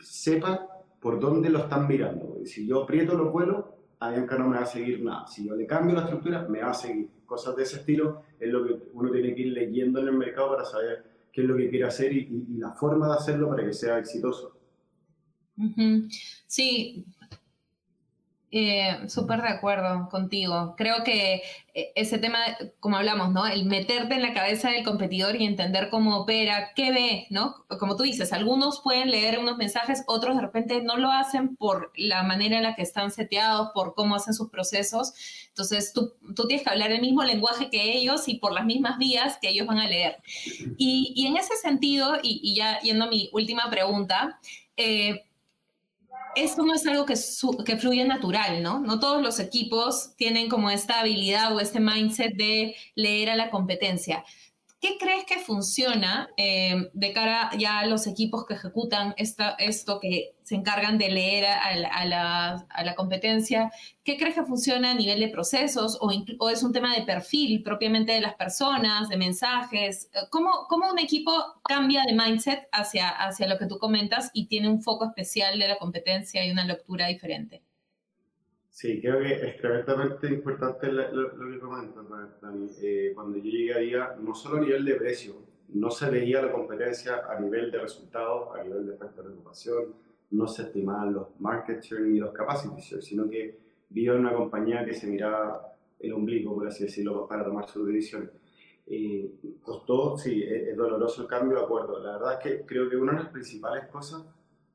sepa 0.00 0.68
por 1.00 1.20
dónde 1.20 1.50
lo 1.50 1.60
están 1.60 1.86
mirando. 1.86 2.38
Si 2.44 2.66
yo 2.66 2.82
aprieto 2.82 3.16
los 3.16 3.32
vuelos, 3.32 3.64
Avianca 4.00 4.36
no 4.38 4.48
me 4.48 4.56
va 4.56 4.62
a 4.62 4.66
seguir 4.66 5.02
nada. 5.02 5.26
Si 5.26 5.46
yo 5.46 5.54
le 5.54 5.66
cambio 5.66 5.94
la 5.94 6.02
estructura, 6.02 6.46
me 6.48 6.60
va 6.60 6.70
a 6.70 6.74
seguir. 6.74 7.08
Cosas 7.26 7.56
de 7.56 7.62
ese 7.62 7.76
estilo 7.76 8.22
es 8.38 8.50
lo 8.50 8.64
que 8.66 8.76
uno 8.92 9.10
tiene 9.10 9.34
que 9.34 9.42
ir 9.42 9.52
leyendo 9.52 10.00
en 10.00 10.08
el 10.08 10.14
mercado 10.14 10.50
para 10.50 10.64
saber 10.64 11.04
qué 11.32 11.42
es 11.42 11.48
lo 11.48 11.56
que 11.56 11.68
quiere 11.68 11.84
hacer 11.86 12.12
y, 12.12 12.46
y 12.48 12.58
la 12.58 12.72
forma 12.72 13.08
de 13.08 13.14
hacerlo 13.14 13.48
para 13.48 13.64
que 13.64 13.72
sea 13.72 13.98
exitoso. 13.98 14.58
Sí. 16.46 17.04
Eh, 18.56 19.08
Súper 19.08 19.42
de 19.42 19.48
acuerdo 19.48 20.08
contigo. 20.08 20.76
Creo 20.76 21.02
que 21.02 21.42
eh, 21.74 21.90
ese 21.96 22.18
tema, 22.18 22.38
como 22.78 22.96
hablamos, 22.96 23.32
¿no? 23.32 23.48
El 23.48 23.64
meterte 23.64 24.14
en 24.14 24.22
la 24.22 24.32
cabeza 24.32 24.70
del 24.70 24.84
competidor 24.84 25.34
y 25.34 25.44
entender 25.44 25.90
cómo 25.90 26.18
opera, 26.18 26.70
qué 26.76 26.92
ve, 26.92 27.26
¿no? 27.30 27.56
Como 27.80 27.96
tú 27.96 28.04
dices, 28.04 28.32
algunos 28.32 28.80
pueden 28.80 29.10
leer 29.10 29.40
unos 29.40 29.56
mensajes, 29.56 30.04
otros 30.06 30.36
de 30.36 30.42
repente 30.42 30.80
no 30.82 30.96
lo 30.98 31.10
hacen 31.10 31.56
por 31.56 31.90
la 31.96 32.22
manera 32.22 32.58
en 32.58 32.62
la 32.62 32.76
que 32.76 32.82
están 32.82 33.10
seteados, 33.10 33.70
por 33.74 33.96
cómo 33.96 34.14
hacen 34.14 34.34
sus 34.34 34.50
procesos. 34.50 35.14
Entonces, 35.48 35.92
tú, 35.92 36.14
tú 36.36 36.46
tienes 36.46 36.62
que 36.62 36.70
hablar 36.70 36.92
el 36.92 37.00
mismo 37.00 37.24
lenguaje 37.24 37.70
que 37.70 37.96
ellos 37.96 38.28
y 38.28 38.36
por 38.38 38.52
las 38.52 38.66
mismas 38.66 38.98
vías 38.98 39.36
que 39.42 39.48
ellos 39.48 39.66
van 39.66 39.78
a 39.78 39.88
leer. 39.88 40.18
Y, 40.78 41.12
y 41.16 41.26
en 41.26 41.36
ese 41.38 41.56
sentido, 41.56 42.18
y, 42.22 42.40
y, 42.40 42.54
ya 42.54 42.78
yendo 42.82 43.06
a 43.06 43.08
mi 43.08 43.30
última 43.32 43.68
pregunta, 43.68 44.38
eh, 44.76 45.24
esto 46.36 46.64
no 46.64 46.74
es 46.74 46.86
algo 46.86 47.06
que, 47.06 47.14
que, 47.64 47.76
fluye 47.76 48.04
natural, 48.04 48.62
¿no? 48.62 48.80
No 48.80 49.00
todos 49.00 49.22
los 49.22 49.38
equipos 49.40 50.14
tienen 50.16 50.48
como 50.48 50.70
esta 50.70 51.00
habilidad 51.00 51.54
o 51.54 51.60
este 51.60 51.80
mindset 51.80 52.34
de 52.34 52.74
leer 52.94 53.30
a 53.30 53.36
la 53.36 53.50
competencia. 53.50 54.24
¿Qué 54.84 54.98
crees 54.98 55.24
que 55.24 55.38
funciona 55.38 56.28
eh, 56.36 56.90
de 56.92 57.12
cara 57.14 57.50
ya 57.58 57.78
a 57.78 57.86
los 57.86 58.06
equipos 58.06 58.44
que 58.44 58.52
ejecutan 58.52 59.14
esta, 59.16 59.52
esto, 59.52 59.98
que 59.98 60.36
se 60.42 60.56
encargan 60.56 60.98
de 60.98 61.08
leer 61.08 61.46
a, 61.46 61.74
la, 62.04 62.66
a, 62.68 62.84
la, 62.84 62.94
competencia? 62.94 63.72
¿Qué 64.02 64.18
crees 64.18 64.34
que 64.34 64.44
funciona 64.44 64.90
a 64.90 64.94
nivel 64.94 65.20
de 65.20 65.28
procesos 65.28 65.96
o, 66.02 66.10
o, 66.38 66.50
es 66.50 66.62
un 66.62 66.74
tema 66.74 66.94
de 66.94 67.00
perfil 67.00 67.62
propiamente 67.62 68.12
de 68.12 68.20
las 68.20 68.34
personas, 68.34 69.08
de 69.08 69.16
mensajes? 69.16 70.10
¿Cómo, 70.28 70.66
¿Cómo, 70.68 70.92
un 70.92 70.98
equipo 70.98 71.32
cambia 71.62 72.02
de 72.06 72.12
mindset 72.12 72.68
hacia, 72.70 73.08
hacia 73.08 73.48
lo 73.48 73.56
que 73.56 73.64
tú 73.64 73.78
comentas 73.78 74.30
y 74.34 74.48
tiene 74.48 74.68
un 74.68 74.82
foco 74.82 75.06
especial 75.06 75.58
de 75.58 75.66
la 75.66 75.78
competencia 75.78 76.44
y 76.44 76.50
una 76.50 76.66
lectura 76.66 77.06
diferente? 77.06 77.62
Sí, 78.74 79.00
creo 79.00 79.20
que 79.20 79.34
es 79.34 79.56
tremendamente 79.58 80.26
importante 80.26 80.90
lo, 80.90 81.30
que 81.30 81.60
comentas, 81.60 82.04
Dani. 82.42 82.66
Eh, 82.82 83.12
cuando 83.14 83.38
yo 83.38 83.44
llegué 83.44 83.72
a 83.72 83.78
día, 83.78 84.16
no 84.20 84.34
solo 84.34 84.56
a 84.56 84.60
nivel 84.62 84.84
de 84.84 84.96
precio, 84.96 85.34
no 85.68 85.92
se 85.92 86.10
veía 86.10 86.42
la 86.42 86.50
competencia 86.50 87.22
a 87.24 87.38
nivel 87.38 87.70
de 87.70 87.78
resultados, 87.78 88.48
a 88.58 88.64
nivel 88.64 88.84
de 88.88 88.96
factor 88.96 89.28
de 89.28 89.34
ocupación, 89.34 89.94
no 90.32 90.48
se 90.48 90.62
estimaban 90.62 91.12
los 91.12 91.28
market 91.38 91.80
share 91.82 92.00
ni 92.00 92.18
los 92.18 92.32
capacity 92.32 92.80
share, 92.80 93.00
sino 93.00 93.30
que 93.30 93.56
vi 93.90 94.08
una 94.08 94.34
compañía 94.34 94.84
que 94.84 94.92
se 94.92 95.06
miraba 95.06 95.72
el 96.00 96.12
ombligo, 96.12 96.56
por 96.56 96.66
así 96.66 96.82
decirlo, 96.82 97.28
para 97.28 97.44
tomar 97.44 97.68
sus 97.68 97.86
decisiones. 97.86 98.30
Eh, 98.88 99.34
costó, 99.62 100.18
sí, 100.18 100.42
es, 100.42 100.70
es 100.70 100.76
doloroso 100.76 101.22
el 101.22 101.28
cambio, 101.28 101.58
de 101.58 101.64
acuerdo. 101.64 102.00
La 102.02 102.18
verdad 102.18 102.32
es 102.32 102.38
que 102.40 102.66
creo 102.66 102.90
que 102.90 102.96
una 102.96 103.12
de 103.12 103.18
las 103.18 103.28
principales 103.28 103.86
cosas 103.86 104.24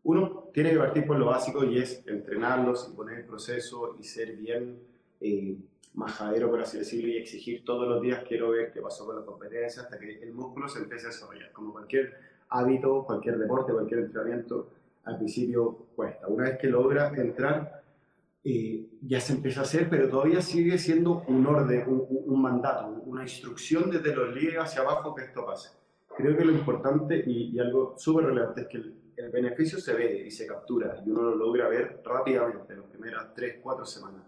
uno 0.04 0.50
tiene 0.54 0.72
que 0.72 0.78
partir 0.78 1.06
por 1.06 1.18
lo 1.18 1.28
básico 1.28 1.64
y 1.64 1.78
es 1.80 2.04
entrenarlos 2.08 2.90
y 2.92 2.96
poner 2.96 3.20
el 3.20 3.26
proceso 3.26 3.96
y 4.00 4.04
ser 4.04 4.36
bien 4.36 4.80
eh, 5.22 5.58
majadero, 5.94 6.50
por 6.50 6.62
así 6.62 6.78
decirlo, 6.78 7.10
y 7.10 7.18
exigir 7.18 7.64
todos 7.66 7.88
los 7.88 8.02
días, 8.02 8.24
quiero 8.28 8.52
ver 8.52 8.72
qué 8.72 8.82
pasó 8.82 9.06
con 9.06 9.18
la 9.18 9.26
competencia, 9.26 9.84
hasta 9.84 10.00
que 10.00 10.20
el 10.22 10.34
músculo 10.34 10.70
se 10.70 10.80
empiece 10.80 11.08
a 11.08 11.10
desarrollar. 11.10 11.52
Como 11.52 11.74
cualquier 11.74 12.14
hábito, 12.50 13.04
cualquier 13.04 13.38
deporte, 13.38 13.74
cualquier 13.74 14.02
entrenamiento, 14.02 14.70
al 15.04 15.18
principio 15.18 15.88
cuesta. 15.96 16.28
Una 16.28 16.46
vez 16.46 16.58
que 16.60 16.68
logra 16.68 17.10
entrar, 17.16 17.84
eh, 18.44 18.86
ya 19.02 19.20
se 19.20 19.34
empieza 19.34 19.62
a 19.62 19.64
hacer, 19.64 19.90
pero 19.90 20.10
todavía 20.10 20.42
sigue 20.42 20.78
siendo 20.78 21.24
un 21.28 21.46
orden, 21.46 21.84
un, 21.88 22.08
un 22.10 22.42
mandato, 22.42 22.88
una 23.06 23.24
instrucción 23.24 23.90
desde 23.92 24.16
los 24.16 24.34
líderes 24.34 24.60
hacia 24.60 24.82
abajo 24.82 25.14
que 25.14 25.26
esto 25.26 25.46
pase. 25.46 25.72
Creo 26.16 26.38
que 26.38 26.46
lo 26.46 26.52
importante 26.52 27.22
y, 27.26 27.52
y 27.56 27.60
algo 27.60 27.96
súper 27.98 28.26
relevante 28.26 28.62
es 28.62 28.68
que 28.68 28.78
el, 28.78 28.94
el 29.20 29.30
beneficio 29.32 29.80
se 29.80 29.94
ve 29.94 30.24
y 30.26 30.32
se 30.32 30.48
captura 30.48 31.04
y 31.06 31.10
uno 31.10 31.24
lo 31.24 31.36
logra 31.36 31.68
ver 31.68 32.02
rápidamente 32.06 32.72
en 32.72 32.80
las 32.80 32.90
primeras 32.90 33.34
3, 33.34 33.60
4 33.62 33.86
semanas. 33.86 34.22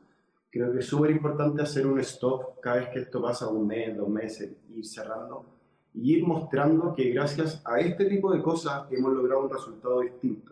Creo 0.49 0.69
que 0.73 0.79
es 0.79 0.85
súper 0.85 1.11
importante 1.11 1.61
hacer 1.61 1.87
un 1.87 1.97
stop 2.01 2.59
cada 2.59 2.77
vez 2.77 2.89
que 2.89 2.99
esto 2.99 3.21
pasa 3.21 3.47
un 3.47 3.65
mes, 3.65 3.95
dos 3.95 4.09
meses, 4.09 4.51
ir 4.75 4.85
cerrando 4.85 5.45
y 5.93 6.17
ir 6.17 6.27
mostrando 6.27 6.93
que 6.93 7.09
gracias 7.11 7.61
a 7.65 7.79
este 7.79 8.03
tipo 8.05 8.33
de 8.33 8.41
cosas 8.41 8.91
hemos 8.91 9.13
logrado 9.13 9.45
un 9.45 9.49
resultado 9.49 10.01
distinto. 10.01 10.51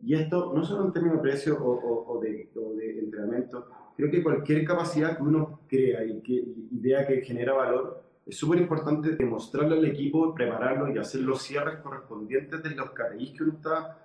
Y 0.00 0.14
esto 0.14 0.52
no 0.54 0.64
solo 0.64 0.86
en 0.86 0.92
términos 0.92 1.16
de 1.18 1.22
precio 1.22 1.58
o, 1.60 2.20
de, 2.20 2.50
de, 2.76 2.98
entrenamiento, 3.00 3.66
creo 3.96 4.10
que 4.12 4.22
cualquier 4.22 4.64
capacidad 4.64 5.16
que 5.16 5.22
uno 5.24 5.60
crea 5.68 6.04
y 6.04 6.20
que 6.20 6.34
y 6.34 6.78
vea 6.78 7.04
que 7.04 7.20
genera 7.22 7.52
valor, 7.52 8.00
es 8.26 8.36
súper 8.36 8.60
importante 8.60 9.16
demostrarle 9.16 9.76
al 9.76 9.84
equipo, 9.84 10.32
prepararlo 10.34 10.92
y 10.92 10.98
hacer 10.98 11.22
los 11.22 11.42
cierres 11.42 11.78
correspondientes 11.78 12.62
de 12.62 12.70
los 12.70 12.90
KPIs 12.90 13.32
que 13.32 13.42
uno 13.42 13.54
está 13.54 13.98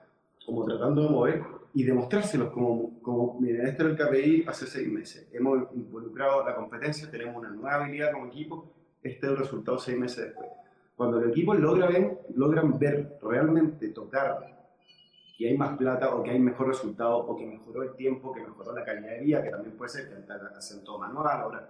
como 0.46 0.66
tratando 0.66 1.04
de 1.04 1.10
mover 1.10 1.44
y 1.74 1.84
demostrárselos 1.84 2.52
como, 2.52 3.00
como 3.02 3.38
miren, 3.40 3.68
este 3.68 3.84
era 3.84 3.92
el 3.92 3.98
KPI 3.98 4.46
hace 4.48 4.66
seis 4.66 4.88
meses, 4.92 5.28
hemos 5.34 5.72
involucrado 5.76 6.44
la 6.46 6.56
competencia, 6.56 7.12
tenemos 7.12 7.36
una 7.36 7.50
nueva 7.50 7.76
habilidad 7.76 8.14
como 8.14 8.28
equipo, 8.28 8.72
este 9.04 9.28
es 9.28 9.32
el 9.32 9.38
resultado 9.38 9.78
seis 9.78 9.98
meses 9.98 10.26
después. 10.26 10.50
Cuando 10.96 11.20
los 11.20 11.30
equipos 11.30 11.60
logran 11.60 11.94
ver, 11.94 12.20
logran 12.36 12.80
ver 12.80 13.20
realmente, 13.22 13.90
tocar 13.90 14.58
que 15.38 15.48
hay 15.48 15.56
más 15.56 15.78
plata 15.78 16.16
o 16.16 16.24
que 16.24 16.32
hay 16.32 16.40
mejor 16.40 16.70
resultado 16.70 17.18
o 17.18 17.38
que 17.38 17.46
mejoró 17.46 17.84
el 17.84 17.94
tiempo, 17.94 18.34
que 18.34 18.42
mejoró 18.42 18.74
la 18.74 18.84
calidad 18.84 19.12
de 19.12 19.20
vida, 19.20 19.44
que 19.44 19.52
también 19.52 19.78
puede 19.78 19.90
ser 19.90 20.10
que 20.10 20.34
hacen 20.58 20.84
todo 20.84 20.98
manual 20.98 21.28
ahora 21.30 21.70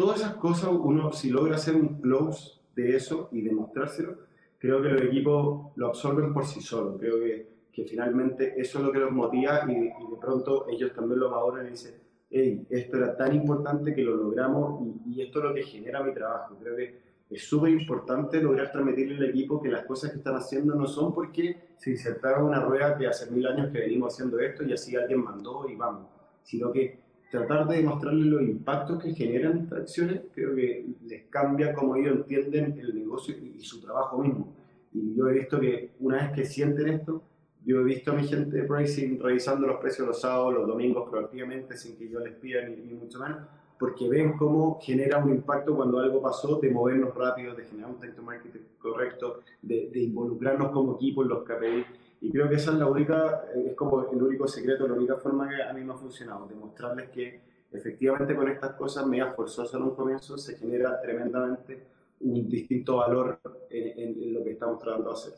todas 0.00 0.20
esas 0.20 0.36
cosas, 0.36 0.70
uno 0.72 1.12
si 1.12 1.28
logra 1.28 1.56
hacer 1.56 1.76
un 1.76 2.00
close 2.00 2.58
de 2.74 2.96
eso 2.96 3.28
y 3.32 3.42
demostrárselo, 3.42 4.16
creo 4.58 4.80
que 4.80 4.88
los 4.88 5.02
equipos 5.02 5.72
lo 5.76 5.88
absorben 5.88 6.32
por 6.32 6.46
sí 6.46 6.62
solos. 6.62 6.96
Creo 6.98 7.20
que, 7.20 7.48
que 7.70 7.84
finalmente 7.84 8.54
eso 8.58 8.78
es 8.78 8.84
lo 8.86 8.92
que 8.92 8.98
los 8.98 9.12
motiva 9.12 9.60
y, 9.68 9.74
de 9.74 10.16
pronto 10.18 10.66
ellos 10.70 10.94
también 10.94 11.20
lo 11.20 11.30
maduran 11.30 11.66
y 11.66 11.70
dicen, 11.72 11.96
hey, 12.30 12.66
esto 12.70 12.96
era 12.96 13.14
tan 13.14 13.34
importante 13.34 13.94
que 13.94 14.00
lo 14.00 14.16
logramos 14.16 14.80
y, 14.86 15.16
y 15.16 15.20
esto 15.20 15.40
es 15.40 15.44
lo 15.44 15.54
que 15.54 15.64
genera 15.64 16.02
mi 16.02 16.14
trabajo. 16.14 16.56
Creo 16.58 16.76
que 16.76 16.98
es 17.28 17.46
súper 17.46 17.70
importante 17.70 18.40
lograr 18.40 18.72
transmitirle 18.72 19.18
al 19.18 19.28
equipo 19.28 19.60
que 19.60 19.68
las 19.68 19.84
cosas 19.84 20.12
que 20.12 20.16
están 20.16 20.36
haciendo 20.36 20.76
no 20.76 20.86
son 20.86 21.12
porque 21.12 21.74
se 21.76 21.90
insertaron 21.90 22.46
una 22.46 22.64
rueda 22.64 22.96
que 22.96 23.06
hace 23.06 23.30
mil 23.30 23.46
años 23.46 23.70
que 23.70 23.80
venimos 23.80 24.14
haciendo 24.14 24.40
esto 24.40 24.64
y 24.64 24.72
así 24.72 24.96
alguien 24.96 25.22
mandó 25.22 25.68
y 25.68 25.76
vamos, 25.76 26.06
sino 26.42 26.72
que 26.72 27.09
tratar 27.30 27.68
de 27.68 27.76
demostrarles 27.76 28.26
los 28.26 28.42
impactos 28.42 29.02
que 29.02 29.14
generan 29.14 29.58
estas 29.58 29.80
acciones, 29.80 30.22
creo 30.34 30.54
que 30.54 30.84
les 31.06 31.24
cambia 31.26 31.72
cómo 31.72 31.94
ellos 31.94 32.16
entienden 32.16 32.78
el 32.78 32.94
negocio 32.94 33.34
y, 33.36 33.60
su 33.62 33.80
trabajo 33.80 34.18
mismo. 34.18 34.52
Y 34.92 35.14
yo 35.14 35.28
he 35.28 35.34
visto 35.34 35.60
que 35.60 35.90
una 36.00 36.16
vez 36.16 36.32
que 36.32 36.44
sienten 36.44 36.88
esto, 36.88 37.22
yo 37.64 37.80
he 37.80 37.84
visto 37.84 38.10
a 38.10 38.14
mi 38.14 38.26
gente 38.26 38.56
de 38.56 38.64
pricing 38.64 39.20
revisando 39.20 39.66
los 39.66 39.78
precios 39.80 40.08
los 40.08 40.20
sábados, 40.20 40.54
los 40.54 40.66
domingos 40.66 41.08
proactivamente, 41.08 41.76
sin 41.76 41.96
que 41.96 42.08
yo 42.08 42.18
les 42.18 42.34
pida 42.34 42.66
ni, 42.68 42.76
ni 42.76 42.94
mucho 42.94 43.20
menos, 43.20 43.38
porque 43.78 44.08
ven 44.08 44.36
cómo 44.36 44.80
genera 44.82 45.18
un 45.18 45.30
impacto 45.30 45.76
cuando 45.76 46.00
algo 46.00 46.20
pasó, 46.20 46.58
de 46.58 46.70
movernos 46.70 47.14
rápido, 47.14 47.54
de 47.54 47.64
generar 47.64 47.90
un 47.90 48.00
texto 48.00 48.22
marketing 48.22 48.60
correcto, 48.78 49.40
de, 49.62 49.88
de 49.90 50.00
involucrarnos 50.00 50.72
como 50.72 50.96
equipo 50.96 51.22
en 51.22 51.28
los 51.28 51.44
KPI. 51.44 51.84
Y 52.20 52.30
creo 52.30 52.48
que 52.48 52.56
esa 52.56 52.72
es 52.72 52.78
la 52.78 52.86
única, 52.86 53.44
es 53.54 53.74
como 53.74 54.10
el 54.10 54.22
único 54.22 54.46
secreto, 54.46 54.86
la 54.86 54.94
única 54.94 55.16
forma 55.16 55.48
que 55.48 55.62
a 55.62 55.72
mí 55.72 55.82
me 55.82 55.92
ha 55.92 55.96
funcionado, 55.96 56.46
demostrarles 56.46 57.08
que 57.10 57.40
efectivamente 57.72 58.34
con 58.34 58.48
estas 58.48 58.72
cosas 58.74 59.06
medias 59.06 59.34
forzosas 59.34 59.74
en 59.74 59.82
un 59.82 59.94
comienzo 59.94 60.36
se 60.36 60.56
genera 60.56 61.00
tremendamente 61.00 61.86
un 62.20 62.48
distinto 62.48 62.96
valor 62.96 63.40
en, 63.70 64.22
en 64.22 64.34
lo 64.34 64.44
que 64.44 64.50
estamos 64.50 64.78
tratando 64.78 65.10
de 65.10 65.14
hacer. 65.14 65.32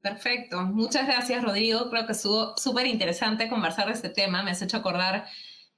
Perfecto, 0.00 0.62
muchas 0.62 1.06
gracias 1.06 1.44
Rodrigo, 1.44 1.90
creo 1.90 2.06
que 2.06 2.12
estuvo 2.12 2.56
súper 2.56 2.86
interesante 2.86 3.48
conversar 3.48 3.86
de 3.86 3.92
este 3.92 4.08
tema, 4.08 4.42
me 4.42 4.50
has 4.50 4.62
hecho 4.62 4.78
acordar 4.78 5.26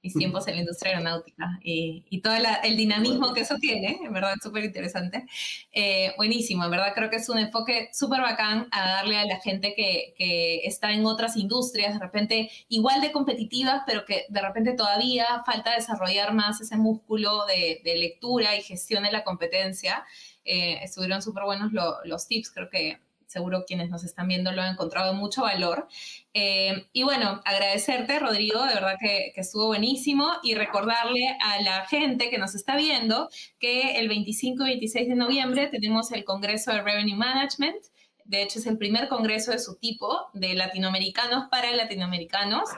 mis 0.05 0.13
tiempos 0.13 0.47
en 0.47 0.53
la 0.53 0.59
industria 0.61 0.91
aeronáutica 0.91 1.59
y, 1.63 2.05
y 2.11 2.21
todo 2.21 2.35
el 2.35 2.77
dinamismo 2.77 3.33
que 3.33 3.41
eso 3.41 3.55
tiene, 3.57 3.99
en 4.03 4.13
verdad, 4.13 4.35
súper 4.41 4.63
interesante. 4.63 5.25
Eh, 5.71 6.13
buenísimo, 6.15 6.63
en 6.63 6.69
verdad 6.69 6.93
creo 6.93 7.09
que 7.09 7.15
es 7.15 7.27
un 7.27 7.39
enfoque 7.39 7.89
súper 7.91 8.21
bacán 8.21 8.67
a 8.71 8.87
darle 8.87 9.17
a 9.17 9.25
la 9.25 9.39
gente 9.39 9.73
que, 9.75 10.13
que, 10.15 10.57
está 10.67 10.91
en 10.91 11.07
otras 11.07 11.35
industrias, 11.37 11.95
de 11.95 11.99
repente 11.99 12.51
igual 12.69 13.01
de 13.01 13.11
competitivas, 13.11 13.81
pero 13.87 14.05
que 14.05 14.25
de 14.29 14.41
repente 14.41 14.73
todavía 14.73 15.25
falta 15.43 15.73
desarrollar 15.73 16.35
más 16.35 16.61
ese 16.61 16.77
músculo 16.77 17.47
de, 17.47 17.81
de 17.83 17.95
lectura 17.95 18.55
y 18.55 18.61
gestión 18.61 19.03
de 19.03 19.11
la 19.11 19.23
competencia. 19.23 20.05
Eh, 20.43 20.83
estuvieron 20.83 21.23
súper 21.23 21.45
buenos 21.45 21.73
lo, 21.73 21.95
los 22.03 22.27
tips, 22.27 22.51
creo 22.51 22.69
que 22.69 22.99
seguro 23.27 23.65
quienes 23.65 23.89
nos 23.89 24.03
están 24.03 24.27
viendo 24.27 24.51
lo 24.51 24.61
han 24.61 24.73
encontrado 24.73 25.13
mucho 25.13 25.43
valor. 25.43 25.87
Eh, 26.33 26.87
y 26.93 27.03
bueno, 27.03 27.41
agradecerte, 27.45 28.19
Rodrigo, 28.19 28.65
de 28.65 28.73
verdad 28.73 28.95
que, 28.99 29.33
estuvo 29.35 29.67
buenísimo 29.67 30.29
y 30.43 30.55
recordarle 30.55 31.37
a 31.41 31.61
la 31.61 31.85
gente 31.85 32.29
que 32.29 32.37
nos 32.37 32.55
está 32.55 32.75
viendo 32.75 33.29
que 33.59 33.99
el 33.99 34.07
25 34.07 34.63
y 34.63 34.69
26 34.69 35.09
de 35.09 35.15
noviembre 35.15 35.67
tenemos 35.67 36.11
el 36.11 36.23
Congreso 36.23 36.71
de 36.71 36.81
Revenue 36.81 37.15
Management. 37.15 37.83
De 38.25 38.41
hecho 38.41 38.59
es 38.59 38.65
el 38.65 38.77
primer 38.77 39.07
congreso 39.07 39.51
de 39.51 39.59
su 39.59 39.75
tipo 39.75 40.29
de 40.33 40.55
latinoamericanos 40.55 41.47
para 41.49 41.71
latinoamericanos. 41.71 42.69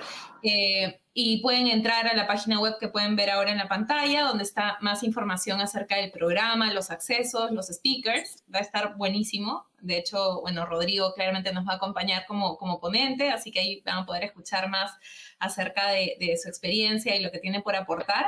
Eh, 0.44 1.00
y 1.14 1.42
pueden 1.42 1.68
entrar 1.68 2.06
a 2.06 2.16
la 2.16 2.28
página 2.28 2.60
web 2.60 2.76
que 2.80 2.90
pueden 2.90 3.16
ver 3.16 3.32
ahora 3.32 3.52
en 3.52 3.58
la 3.58 3.68
pantalla, 3.68 4.24
donde 4.24 4.44
está 4.44 4.78
más 4.82 5.02
información 5.02 5.60
acerca 5.62 5.96
del 5.96 6.12
programa, 6.12 6.72
los 6.74 6.92
accesos, 6.92 7.50
los 7.52 7.68
speakers. 7.68 8.44
Va 8.54 8.60
a 8.60 8.62
estar 8.62 8.98
buenísimo. 8.98 9.66
De 9.82 9.98
hecho, 9.98 10.42
bueno, 10.42 10.66
Rodrigo 10.66 11.14
claramente 11.16 11.52
nos 11.54 11.68
va 11.68 11.74
a 11.74 11.76
acompañar 11.78 12.26
como, 12.28 12.58
como 12.58 12.80
ponente, 12.80 13.32
así 13.32 13.52
que 13.52 13.60
ahí 13.62 13.82
van 13.84 14.00
a 14.00 14.06
poder 14.06 14.26
escuchar 14.26 14.70
más 14.70 14.92
acerca 15.40 15.90
de, 15.90 16.38
su 16.40 16.50
experiencia 16.50 17.16
y 17.16 17.24
lo 17.24 17.32
que 17.32 17.40
tiene 17.40 17.62
por 17.62 17.76
aportar. 17.76 18.26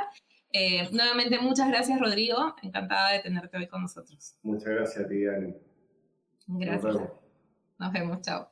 Eh, 0.52 0.88
nuevamente, 0.90 1.38
muchas 1.38 1.68
gracias, 1.68 2.00
Rodrigo. 2.00 2.56
Encantada 2.62 3.12
de 3.12 3.20
tenerte 3.20 3.56
hoy 3.56 3.68
con 3.68 3.82
nosotros. 3.82 4.34
Muchas 4.42 4.70
gracias 4.70 5.04
a 5.04 5.08
Gracias. 6.58 6.96
Nos 7.78 7.92
vemos. 7.92 8.20
Chao. 8.22 8.49